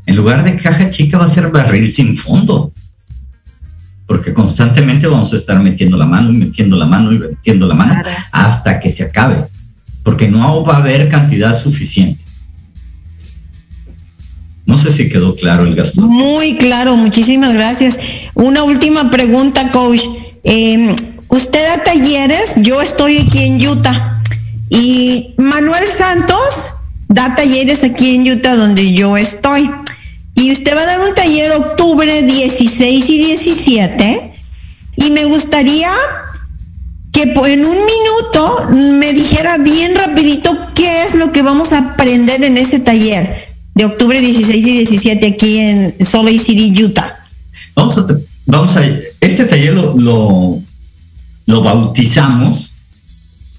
en 0.06 0.16
lugar 0.16 0.43
de 0.43 0.58
caja 0.58 0.89
chica 0.89 1.18
va 1.18 1.26
a 1.26 1.30
ser 1.30 1.52
barril 1.52 1.91
sin 1.91 2.18
fondo 2.18 2.74
porque 4.08 4.34
constantemente 4.34 5.08
vamos 5.08 5.34
a 5.34 5.38
estar 5.38 5.60
metiendo 5.60 5.98
la 5.98 6.06
mano 6.06 6.32
y 6.32 6.38
metiendo 6.38 6.78
la 6.78 6.86
mano 6.86 7.12
y 7.12 7.20
metiendo 7.20 7.68
la 7.68 7.74
mano 7.74 8.02
hasta 8.32 8.80
que 8.80 8.91
se 8.91 9.04
acabe, 9.04 9.46
porque 10.04 10.28
no 10.28 10.64
va 10.64 10.76
a 10.76 10.78
haber 10.78 11.10
cantidad 11.10 11.58
suficiente. 11.58 12.24
No 14.66 14.78
sé 14.78 14.91
si 14.91 15.10
quedó 15.10 15.36
claro 15.36 15.66
el 15.66 15.76
gasto. 15.76 16.02
Muy 16.02 16.58
claro, 16.58 16.96
muchísimas 16.98 17.54
gracias. 17.54 18.00
Una 18.34 18.64
última 18.64 19.12
pregunta, 19.12 19.72
coach. 19.72 20.02
Em, 20.43 20.96
usted 21.36 21.64
da 21.68 21.84
talleres, 21.84 22.54
yo 22.58 22.82
estoy 22.82 23.18
aquí 23.18 23.44
en 23.44 23.68
Utah. 23.68 24.22
Y 24.70 25.36
Manuel 25.38 25.86
Santos 25.86 26.74
da 27.08 27.36
talleres 27.36 27.84
aquí 27.84 28.16
en 28.16 28.32
Utah 28.32 28.56
donde 28.56 28.94
yo 28.94 29.18
estoy. 29.18 29.70
Y 30.36 30.52
usted 30.52 30.76
va 30.76 30.82
a 30.82 30.86
dar 30.86 31.00
un 31.00 31.16
taller 31.16 31.52
octubre 31.54 32.24
16 32.24 33.10
y 33.10 33.18
17 33.18 34.34
y 34.98 35.12
me 35.12 35.26
gustaría 35.26 35.92
que 37.12 37.24
en 37.24 37.66
un 37.66 37.78
minuto 37.78 38.68
me 38.98 39.14
dijera 39.14 39.58
bien 39.58 39.96
rapidito 39.96 40.58
qué 40.74 41.04
es 41.04 41.16
lo 41.16 41.32
que 41.32 41.42
vamos 41.42 41.72
a 41.72 41.94
aprender 41.94 42.44
en 42.44 42.58
ese 42.58 42.80
taller 42.80 43.34
de 43.74 43.86
octubre 43.86 44.20
16 44.20 44.66
y 44.66 44.72
17 44.72 45.28
aquí 45.28 45.60
en 45.60 45.96
Salt 46.06 46.26
Lake 46.26 46.40
City, 46.40 46.84
Utah. 46.84 47.16
Vamos 47.76 47.98
a, 47.98 48.06
vamos 48.46 48.76
a 48.76 48.84
este 49.22 49.46
taller 49.46 49.74
lo, 49.74 49.98
lo, 49.98 50.62
lo 51.46 51.62
bautizamos 51.62 52.76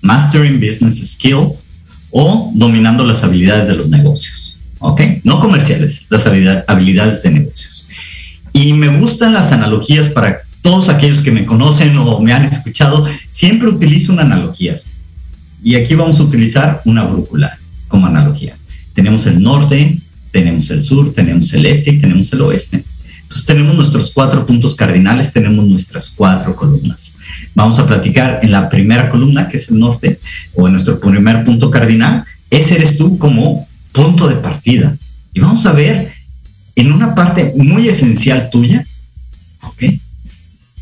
Mastering 0.03 0.61
Business 0.61 1.13
Skills 1.13 1.69
o 2.11 2.53
dominando 2.55 3.05
las 3.05 3.23
habilidades 3.25 3.69
de 3.69 3.77
los 3.77 3.89
negocios. 3.89 4.57
¿ok? 4.79 5.01
No 5.25 5.41
comerciales, 5.41 6.07
las 6.09 6.27
habilidades 6.27 7.23
de 7.23 7.31
negocios. 7.31 7.89
Y 8.53 8.73
me 8.73 8.89
gustan 8.89 9.33
las 9.33 9.53
analogías 9.53 10.09
para 10.09 10.41
todos 10.63 10.89
aquellos 10.89 11.23
que 11.23 11.31
me 11.31 11.47
conocen 11.47 11.97
o 11.97 12.21
me 12.21 12.33
han 12.33 12.45
escuchado, 12.45 13.07
siempre 13.29 13.69
utilizo 13.69 14.13
una 14.13 14.23
analogías. 14.23 14.87
Y 15.63 15.77
aquí 15.77 15.95
vamos 15.95 16.19
a 16.19 16.25
utilizar 16.25 16.83
una 16.85 17.05
brújula 17.05 17.59
como 17.89 18.07
analogía. 18.07 18.57
Tenemos 18.95 19.27
el 19.27 19.43
norte, 19.43 19.99
tenemos 20.33 20.71
el 20.71 20.83
sur, 20.83 21.13
tenemos 21.13 21.53
el 21.53 21.67
este 21.67 21.91
y 21.91 21.99
tenemos 21.99 22.33
el 22.33 22.41
oeste. 22.43 22.83
Entonces 23.23 23.47
tenemos 23.47 23.75
nuestros 23.75 24.11
cuatro 24.13 24.47
puntos 24.47 24.75
cardinales, 24.75 25.33
tenemos 25.33 25.65
nuestras 25.67 26.11
cuatro 26.11 26.55
columnas. 26.57 27.15
Vamos 27.57 27.81
a 27.81 27.87
platicar 27.87 28.41
en 28.43 28.53
la 28.53 28.69
primera 28.69 29.11
columna, 29.11 29.49
que 29.49 29.57
es 29.57 29.69
el 29.71 29.81
norte, 29.81 30.21
o 30.55 30.67
en 30.67 30.75
nuestro 30.75 31.01
primer 31.01 31.45
punto 31.45 31.71
cardinal. 31.71 32.25
Ese 32.51 32.77
eres 32.77 32.97
tú 32.97 33.19
como 33.19 33.67
punto 33.91 34.29
de 34.29 34.37
partida. 34.37 34.97
Y 35.33 35.41
vamos 35.41 35.67
a 35.67 35.73
ver 35.73 36.13
en 36.77 36.93
una 36.93 37.17
parte 37.17 37.55
muy 37.57 37.89
esencial 37.89 38.51
tuya, 38.51 38.87
¿ok? 39.63 39.85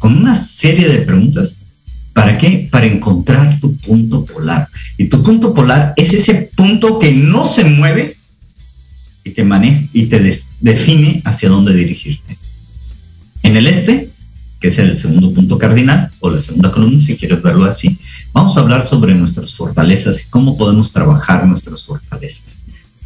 con 0.04 0.18
una 0.18 0.34
serie 0.34 0.86
de 0.86 0.98
preguntas. 0.98 1.56
¿Para 2.12 2.36
qué? 2.36 2.68
Para 2.70 2.84
encontrar 2.84 3.58
tu 3.58 3.74
punto 3.76 4.26
polar. 4.26 4.68
Y 4.98 5.06
tu 5.06 5.22
punto 5.22 5.54
polar 5.54 5.94
es 5.96 6.12
ese 6.12 6.50
punto 6.54 6.98
que 6.98 7.10
no 7.12 7.48
se 7.48 7.64
mueve 7.64 8.14
y 9.24 9.30
te 9.30 9.44
maneja 9.44 9.80
y 9.94 10.02
te 10.06 10.20
define 10.60 11.22
hacia 11.24 11.48
dónde 11.48 11.72
dirigirte. 11.72 12.36
En 13.44 13.56
el 13.56 13.66
este, 13.66 14.10
que 14.64 14.68
es 14.68 14.78
el 14.78 14.96
segundo 14.96 15.30
punto 15.30 15.58
cardinal, 15.58 16.10
o 16.20 16.30
la 16.30 16.40
segunda 16.40 16.70
columna, 16.70 16.98
si 16.98 17.18
quieres 17.18 17.42
verlo 17.42 17.66
así, 17.66 17.98
vamos 18.32 18.56
a 18.56 18.60
hablar 18.60 18.86
sobre 18.86 19.14
nuestras 19.14 19.52
fortalezas 19.56 20.22
y 20.22 20.30
cómo 20.30 20.56
podemos 20.56 20.90
trabajar 20.90 21.46
nuestras 21.46 21.84
fortalezas 21.84 22.56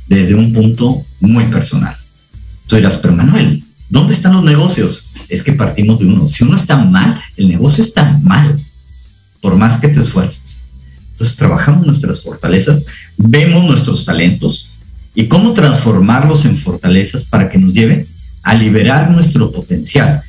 desde 0.06 0.36
un 0.36 0.52
punto 0.52 1.04
muy 1.18 1.42
personal. 1.46 1.96
Tú 2.68 2.76
dirás, 2.76 2.98
pero 2.98 3.12
Manuel, 3.12 3.60
¿dónde 3.90 4.14
están 4.14 4.34
los 4.34 4.44
negocios? 4.44 5.10
es 5.28 5.42
que 5.42 5.52
partimos 5.52 5.98
de 5.98 6.06
uno. 6.06 6.28
Si 6.28 6.44
uno 6.44 6.54
está 6.54 6.76
mal, 6.76 7.20
el 7.36 7.48
negocio 7.48 7.82
está 7.82 8.04
mal, 8.22 8.56
por 9.40 9.56
más 9.56 9.78
que 9.78 9.88
te 9.88 9.98
esfuerces. 9.98 10.58
Entonces 11.10 11.34
trabajamos 11.34 11.84
nuestras 11.84 12.22
fortalezas, 12.22 12.86
vemos 13.16 13.64
nuestros 13.64 14.04
talentos 14.04 14.74
y 15.16 15.26
cómo 15.26 15.54
transformarlos 15.54 16.44
en 16.44 16.56
fortalezas 16.56 17.24
para 17.24 17.48
que 17.48 17.58
nos 17.58 17.72
lleve 17.72 18.06
a 18.44 18.54
liberar 18.54 19.10
nuestro 19.10 19.50
potencial 19.50 20.22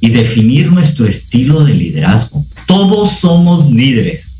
y 0.00 0.10
definir 0.10 0.70
nuestro 0.70 1.06
estilo 1.06 1.64
de 1.64 1.74
liderazgo. 1.74 2.44
Todos 2.66 3.10
somos 3.10 3.70
líderes. 3.70 4.34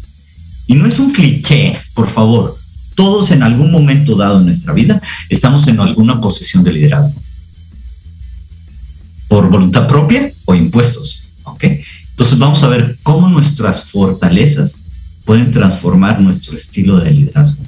Y 0.67 0.75
no 0.75 0.87
es 0.87 0.99
un 0.99 1.13
cliché, 1.13 1.73
por 1.95 2.09
favor. 2.09 2.59
Todos 2.95 3.31
en 3.31 3.43
algún 3.43 3.71
momento 3.71 4.15
dado 4.15 4.39
en 4.39 4.47
nuestra 4.47 4.73
vida 4.73 5.01
estamos 5.29 5.67
en 5.67 5.81
alguna 5.81 6.21
posición 6.21 6.63
de 6.63 6.73
liderazgo 6.73 7.21
por 9.29 9.51
voluntad 9.51 9.89
propia 9.89 10.31
o 10.45 10.55
impuestos. 10.55 11.25
¿ok? 11.45 11.65
Entonces 12.11 12.39
vamos 12.39 12.63
a 12.63 12.69
ver 12.69 12.97
cómo 13.03 13.29
nuestras 13.29 13.91
fortalezas 13.91 14.75
pueden 15.25 15.51
transformar 15.51 16.21
nuestro 16.21 16.55
estilo 16.57 17.01
de 17.01 17.11
liderazgo. 17.11 17.65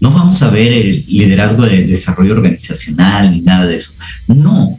No 0.00 0.10
vamos 0.10 0.42
a 0.42 0.50
ver 0.50 0.72
el 0.72 1.04
liderazgo 1.08 1.62
de 1.62 1.86
desarrollo 1.86 2.34
organizacional 2.34 3.32
ni 3.32 3.40
nada 3.40 3.66
de 3.66 3.76
eso. 3.76 3.92
No, 4.26 4.78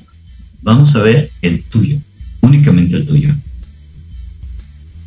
vamos 0.62 0.96
a 0.96 1.02
ver 1.02 1.32
el 1.42 1.64
tuyo, 1.64 1.98
únicamente 2.46 2.96
el 2.96 3.06
tuyo. 3.06 3.34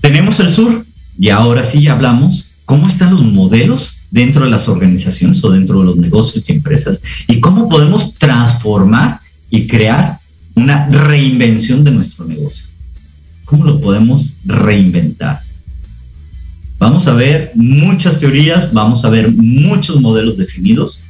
Tenemos 0.01 0.41
el 0.41 0.53
sur 0.53 0.85
y 1.19 1.31
ahora 1.31 1.63
sí 1.63 1.83
ya 1.83 1.93
hablamos 1.93 2.53
cómo 2.65 2.87
están 2.87 3.13
los 3.13 3.25
modelos 3.33 3.99
dentro 4.11 4.45
de 4.45 4.51
las 4.51 4.69
organizaciones 4.69 5.43
o 5.45 5.51
dentro 5.51 5.81
de 5.81 5.87
los 5.87 5.97
negocios 5.97 6.45
y 6.49 6.53
empresas 6.53 7.01
y 7.27 7.41
cómo 7.41 7.69
podemos 7.69 8.15
transformar 8.17 9.21
y 9.51 9.67
crear 9.67 10.19
una 10.55 10.89
reinvención 10.89 11.85
de 11.85 11.93
nuestro 11.93 12.25
negocio. 12.25 12.67
¿Cómo 13.45 13.65
lo 13.65 13.81
podemos 13.81 14.35
reinventar? 14.45 15.41
Vamos 16.79 17.09
a 17.09 17.15
ver 17.15 17.53
muchas 17.55 18.21
teorías, 18.21 18.73
vamos 18.73 19.05
a 19.05 19.09
ver 19.09 19.33
muchos 19.33 20.01
modelos 20.01 20.37
definidos 20.37 21.01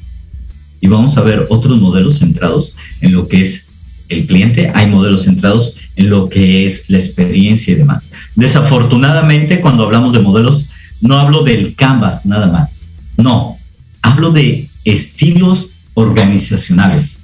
y 0.80 0.86
vamos 0.86 1.18
a 1.18 1.22
ver 1.22 1.46
otros 1.50 1.80
modelos 1.80 2.18
centrados 2.18 2.76
en 3.00 3.12
lo 3.12 3.26
que 3.28 3.40
es 3.40 3.66
el 4.08 4.26
cliente. 4.26 4.70
Hay 4.74 4.86
modelos 4.86 5.24
centrados 5.24 5.76
en 5.76 5.87
lo 5.98 6.28
que 6.28 6.64
es 6.66 6.88
la 6.88 6.98
experiencia 6.98 7.72
y 7.72 7.76
demás. 7.76 8.10
Desafortunadamente, 8.36 9.60
cuando 9.60 9.84
hablamos 9.84 10.12
de 10.12 10.20
modelos, 10.20 10.70
no 11.00 11.18
hablo 11.18 11.42
del 11.42 11.74
canvas 11.74 12.24
nada 12.26 12.46
más. 12.46 12.84
No, 13.16 13.58
hablo 14.02 14.30
de 14.30 14.68
estilos 14.84 15.72
organizacionales. 15.94 17.18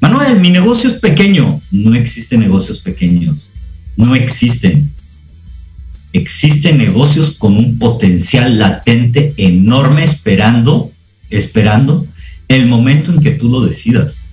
Manuel, 0.00 0.40
mi 0.40 0.50
negocio 0.50 0.90
es 0.90 0.96
pequeño. 0.96 1.60
No 1.70 1.94
existen 1.94 2.40
negocios 2.40 2.80
pequeños. 2.80 3.50
No 3.96 4.14
existen. 4.14 4.90
Existen 6.12 6.78
negocios 6.78 7.32
con 7.32 7.56
un 7.56 7.78
potencial 7.78 8.58
latente 8.58 9.32
enorme 9.36 10.04
esperando, 10.04 10.90
esperando 11.30 12.06
el 12.48 12.66
momento 12.66 13.12
en 13.12 13.20
que 13.20 13.30
tú 13.30 13.48
lo 13.48 13.62
decidas. 13.62 14.31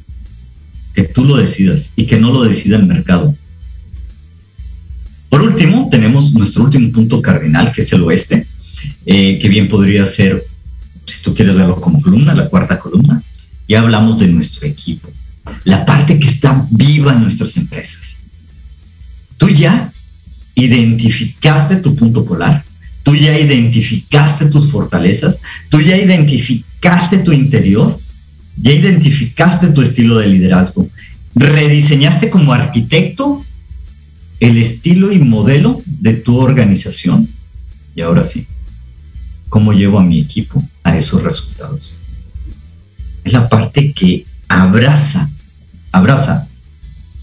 Que 1.00 1.14
tú 1.14 1.24
lo 1.24 1.38
decidas 1.38 1.92
y 1.96 2.08
que 2.08 2.20
no 2.20 2.34
lo 2.34 2.44
decida 2.44 2.76
el 2.76 2.86
mercado. 2.86 3.34
Por 5.30 5.42
último, 5.42 5.88
tenemos 5.90 6.34
nuestro 6.34 6.64
último 6.66 6.92
punto 6.92 7.22
cardinal, 7.22 7.72
que 7.72 7.84
es 7.84 7.94
el 7.94 8.04
oeste, 8.04 8.46
eh, 9.06 9.40
que 9.40 9.48
bien 9.48 9.70
podría 9.70 10.04
ser, 10.04 10.44
si 11.06 11.22
tú 11.22 11.34
quieres 11.34 11.56
verlo 11.56 11.80
como 11.80 12.02
columna, 12.02 12.34
la 12.34 12.50
cuarta 12.50 12.78
columna. 12.78 13.22
Ya 13.68 13.80
hablamos 13.80 14.20
de 14.20 14.28
nuestro 14.28 14.68
equipo 14.68 15.10
la 15.64 15.86
parte 15.86 16.20
que 16.20 16.28
está 16.28 16.66
viva 16.72 17.14
en 17.14 17.22
nuestras 17.22 17.58
empresas. 17.58 18.16
Tú 19.38 19.50
ya 19.50 19.92
identificaste 20.56 21.78
tu 21.78 21.96
punto 21.96 22.26
polar, 22.26 22.64
tú 23.04 23.16
ya 23.16 23.38
identificaste 23.38 24.48
tus 24.48 24.70
fortalezas, 24.70 25.40
tú 25.70 25.80
ya 25.82 25.96
identificaste 25.96 27.20
tu 27.20 27.32
interior, 27.32 27.98
ya 28.62 28.72
identificaste 28.72 29.68
tu 29.70 29.82
estilo 29.82 30.18
de 30.18 30.28
liderazgo, 30.28 30.88
rediseñaste 31.36 32.30
como 32.30 32.54
arquitecto 32.54 33.44
el 34.40 34.58
estilo 34.58 35.12
y 35.12 35.20
modelo 35.20 35.82
de 35.86 36.14
tu 36.14 36.38
organización. 36.38 37.28
Y 37.96 38.02
ahora 38.02 38.24
sí, 38.24 38.46
¿cómo 39.50 39.74
llevo 39.74 40.00
a 40.00 40.04
mi 40.04 40.20
equipo 40.20 40.64
a 40.84 40.98
esos 40.98 41.24
resultados? 41.24 41.96
Es 43.24 43.34
la 43.34 43.50
parte 43.50 43.92
que 43.94 44.26
abraza 44.48 45.30
abraza 45.92 46.48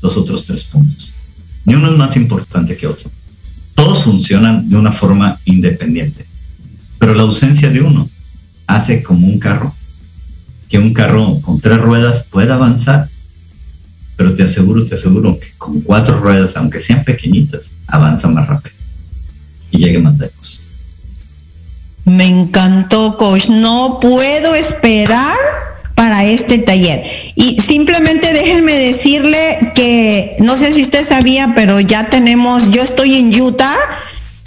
los 0.02 0.16
otros 0.16 0.44
tres 0.44 0.64
puntos. 0.64 1.14
Ni 1.64 1.74
uno 1.74 1.90
es 1.90 1.96
más 1.96 2.16
importante 2.16 2.76
que 2.76 2.86
otro. 2.86 3.10
Todos 3.74 4.04
funcionan 4.04 4.68
de 4.68 4.76
una 4.76 4.92
forma 4.92 5.38
independiente, 5.44 6.24
pero 6.98 7.14
la 7.14 7.22
ausencia 7.22 7.70
de 7.70 7.82
uno 7.82 8.08
hace 8.66 9.02
como 9.02 9.26
un 9.26 9.38
carro, 9.38 9.74
que 10.68 10.78
un 10.78 10.92
carro 10.92 11.40
con 11.42 11.60
tres 11.60 11.78
ruedas 11.78 12.26
pueda 12.30 12.54
avanzar, 12.54 13.08
pero 14.16 14.34
te 14.34 14.44
aseguro, 14.44 14.84
te 14.84 14.94
aseguro 14.94 15.38
que 15.38 15.46
con 15.58 15.80
cuatro 15.80 16.18
ruedas, 16.20 16.56
aunque 16.56 16.80
sean 16.80 17.04
pequeñitas, 17.04 17.72
avanza 17.86 18.28
más 18.28 18.46
rápido 18.46 18.74
y 19.70 19.78
llegue 19.78 19.98
más 19.98 20.18
lejos. 20.18 20.62
Me 22.04 22.28
encantó, 22.28 23.16
coach. 23.16 23.48
No 23.48 23.98
puedo 24.00 24.54
esperar 24.54 25.36
para 25.96 26.24
este 26.24 26.58
taller. 26.58 27.02
Y 27.34 27.60
simplemente 27.60 28.32
déjenme 28.32 28.74
decirle 28.74 29.72
que, 29.74 30.36
no 30.38 30.56
sé 30.56 30.72
si 30.72 30.82
usted 30.82 31.06
sabía, 31.06 31.52
pero 31.56 31.80
ya 31.80 32.08
tenemos, 32.08 32.70
yo 32.70 32.82
estoy 32.82 33.16
en 33.16 33.40
Utah 33.40 33.74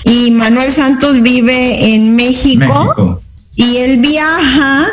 y 0.06 0.32
Manuel 0.32 0.72
Santos 0.72 1.22
vive 1.22 1.94
en 1.94 2.16
México, 2.16 3.22
y 3.56 3.78
él 3.78 4.00
viaja 4.00 4.88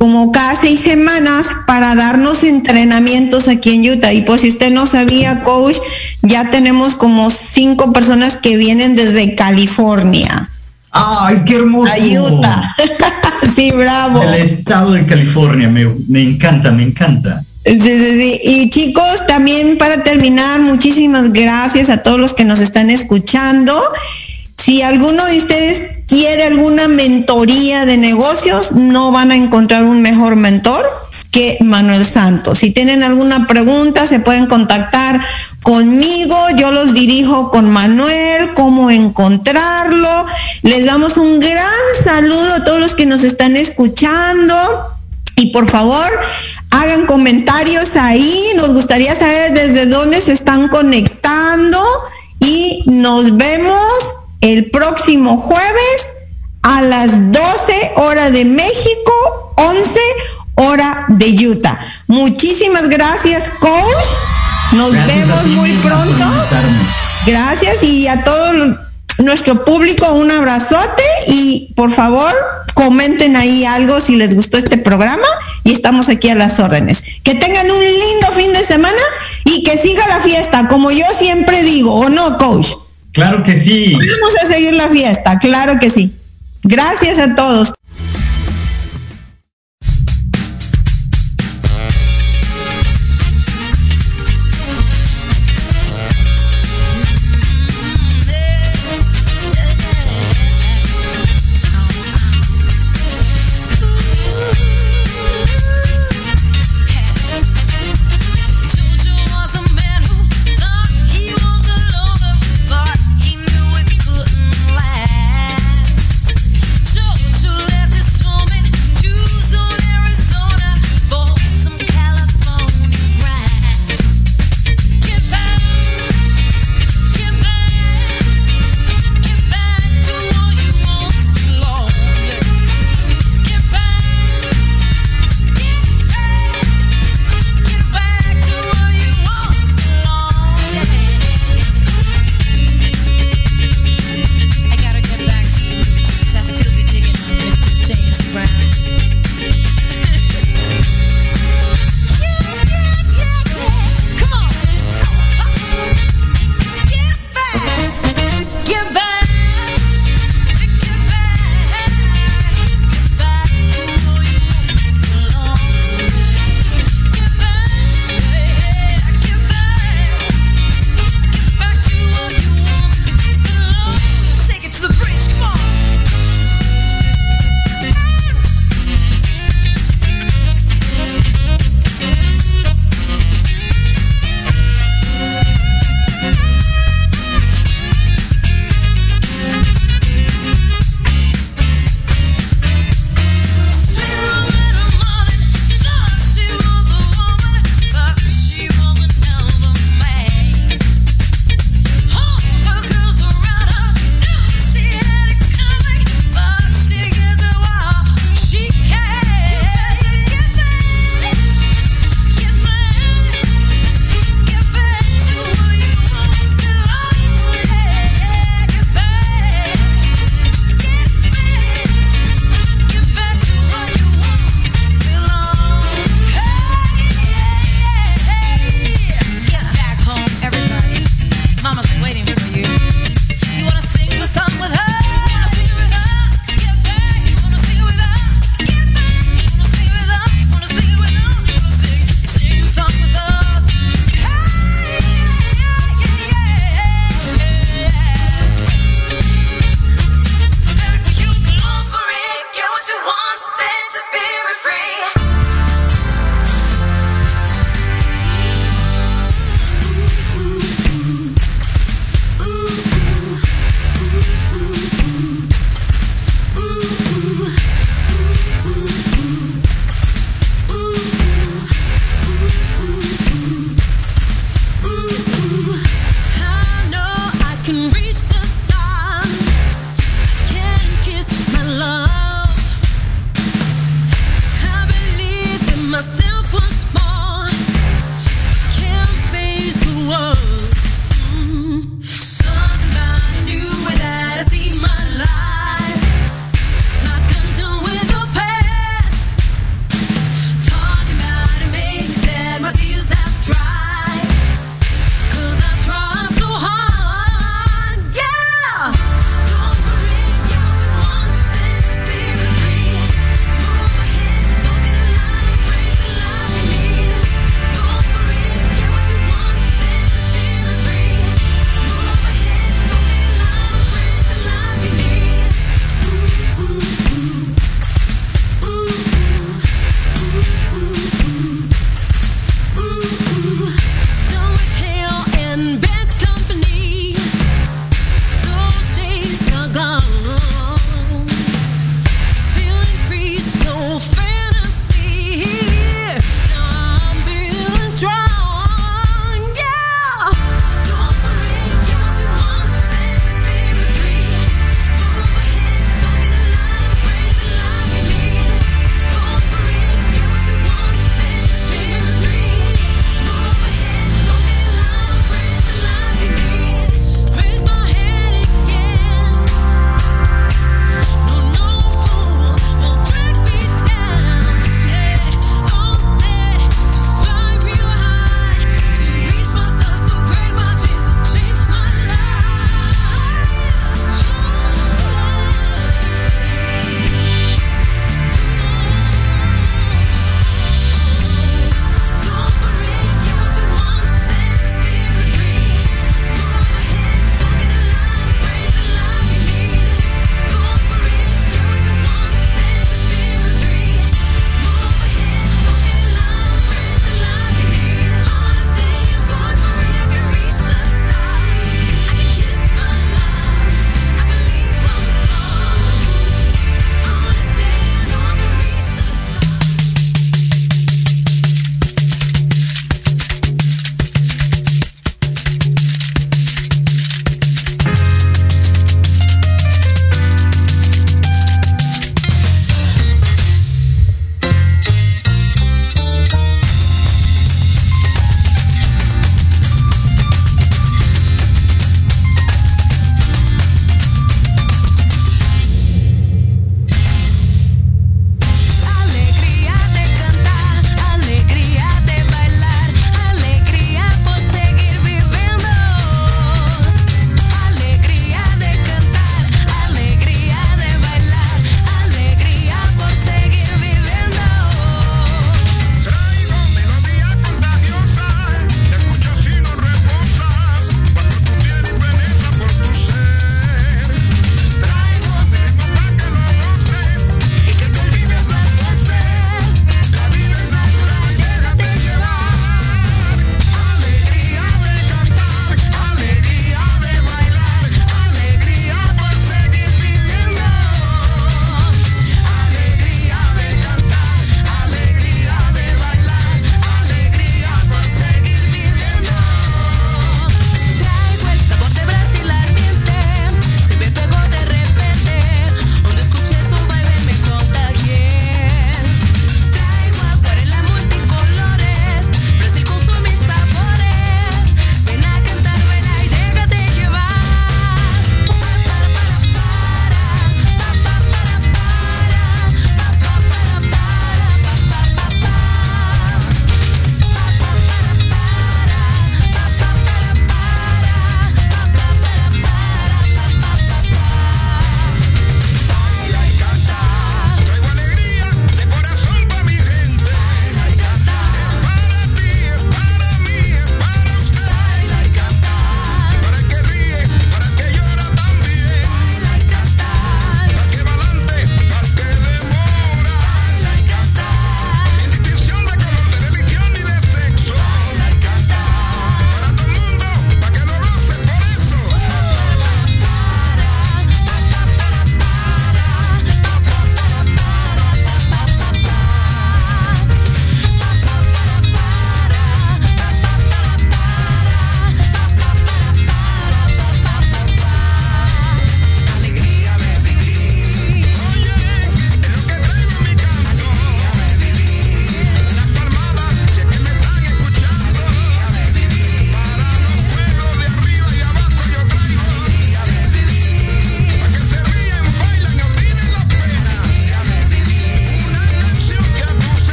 como 0.00 0.32
cada 0.32 0.56
seis 0.58 0.80
semanas 0.80 1.48
para 1.66 1.94
darnos 1.94 2.42
entrenamientos 2.42 3.48
aquí 3.48 3.74
en 3.74 3.98
Utah. 3.98 4.14
Y 4.14 4.22
por 4.22 4.38
si 4.38 4.48
usted 4.48 4.70
no 4.70 4.86
sabía, 4.86 5.42
coach, 5.42 5.76
ya 6.22 6.48
tenemos 6.50 6.96
como 6.96 7.28
cinco 7.28 7.92
personas 7.92 8.38
que 8.38 8.56
vienen 8.56 8.96
desde 8.96 9.34
California. 9.34 10.48
¡Ay, 10.90 11.42
qué 11.44 11.56
hermoso! 11.56 11.92
Utah. 12.18 12.74
sí, 13.54 13.72
bravo. 13.72 14.22
El 14.22 14.36
estado 14.36 14.92
de 14.92 15.04
California, 15.04 15.68
me, 15.68 16.22
encanta, 16.22 16.70
me 16.70 16.84
encanta. 16.84 17.44
Sí, 17.66 17.78
sí, 17.78 17.80
sí. 17.82 18.40
Y 18.42 18.70
chicos, 18.70 19.26
también 19.28 19.76
para 19.76 20.02
terminar, 20.02 20.60
muchísimas 20.60 21.30
gracias 21.30 21.90
a 21.90 21.98
todos 21.98 22.18
los 22.18 22.32
que 22.32 22.46
nos 22.46 22.60
están 22.60 22.88
escuchando. 22.88 23.78
Si 24.62 24.82
alguno 24.82 25.24
de 25.24 25.38
ustedes 25.38 26.04
quiere 26.06 26.44
alguna 26.44 26.86
mentoría 26.86 27.86
de 27.86 27.96
negocios, 27.96 28.72
no 28.72 29.10
van 29.10 29.30
a 29.30 29.36
encontrar 29.36 29.84
un 29.84 30.02
mejor 30.02 30.36
mentor 30.36 30.84
que 31.30 31.56
Manuel 31.62 32.04
Santos. 32.04 32.58
Si 32.58 32.70
tienen 32.70 33.02
alguna 33.02 33.46
pregunta, 33.46 34.06
se 34.06 34.20
pueden 34.20 34.46
contactar 34.48 35.18
conmigo, 35.62 36.36
yo 36.58 36.72
los 36.72 36.92
dirijo 36.92 37.50
con 37.50 37.70
Manuel, 37.70 38.52
cómo 38.52 38.90
encontrarlo. 38.90 40.26
Les 40.60 40.84
damos 40.84 41.16
un 41.16 41.40
gran 41.40 41.70
saludo 42.04 42.54
a 42.54 42.64
todos 42.64 42.80
los 42.80 42.94
que 42.94 43.06
nos 43.06 43.24
están 43.24 43.56
escuchando. 43.56 44.54
Y 45.36 45.52
por 45.52 45.70
favor, 45.70 46.06
hagan 46.70 47.06
comentarios 47.06 47.96
ahí, 47.96 48.52
nos 48.56 48.74
gustaría 48.74 49.16
saber 49.16 49.54
desde 49.54 49.86
dónde 49.86 50.20
se 50.20 50.32
están 50.32 50.68
conectando 50.68 51.82
y 52.40 52.84
nos 52.86 53.38
vemos 53.38 54.19
el 54.40 54.70
próximo 54.70 55.38
jueves 55.38 56.14
a 56.62 56.82
las 56.82 57.32
12 57.32 57.92
horas 57.96 58.32
de 58.32 58.44
México, 58.44 59.54
11 59.56 60.00
hora 60.56 61.06
de 61.08 61.48
Utah. 61.48 61.78
Muchísimas 62.06 62.88
gracias, 62.88 63.50
coach. 63.60 64.06
Nos 64.72 64.92
vemos 64.92 65.46
muy 65.48 65.72
pronto. 65.74 66.24
Gracias 67.26 67.82
y 67.82 68.08
a 68.08 68.24
todo 68.24 68.78
nuestro 69.18 69.64
público 69.64 70.10
un 70.14 70.30
abrazote 70.30 71.02
y 71.26 71.72
por 71.76 71.90
favor 71.90 72.32
comenten 72.74 73.36
ahí 73.36 73.66
algo 73.66 74.00
si 74.00 74.16
les 74.16 74.34
gustó 74.34 74.56
este 74.56 74.78
programa 74.78 75.26
y 75.64 75.72
estamos 75.72 76.08
aquí 76.08 76.30
a 76.30 76.34
las 76.34 76.58
órdenes. 76.60 77.02
Que 77.22 77.34
tengan 77.34 77.70
un 77.70 77.78
lindo 77.78 78.26
fin 78.36 78.52
de 78.52 78.64
semana 78.64 79.02
y 79.44 79.62
que 79.64 79.76
siga 79.76 80.06
la 80.08 80.20
fiesta, 80.20 80.68
como 80.68 80.90
yo 80.90 81.04
siempre 81.18 81.62
digo, 81.62 81.94
¿o 81.94 82.08
no, 82.08 82.38
coach? 82.38 82.68
Claro 83.12 83.42
que 83.42 83.56
sí. 83.56 83.94
Vamos 83.94 84.36
a 84.42 84.46
seguir 84.46 84.74
la 84.74 84.88
fiesta, 84.88 85.38
claro 85.38 85.78
que 85.78 85.90
sí. 85.90 86.14
Gracias 86.62 87.18
a 87.18 87.34
todos. 87.34 87.72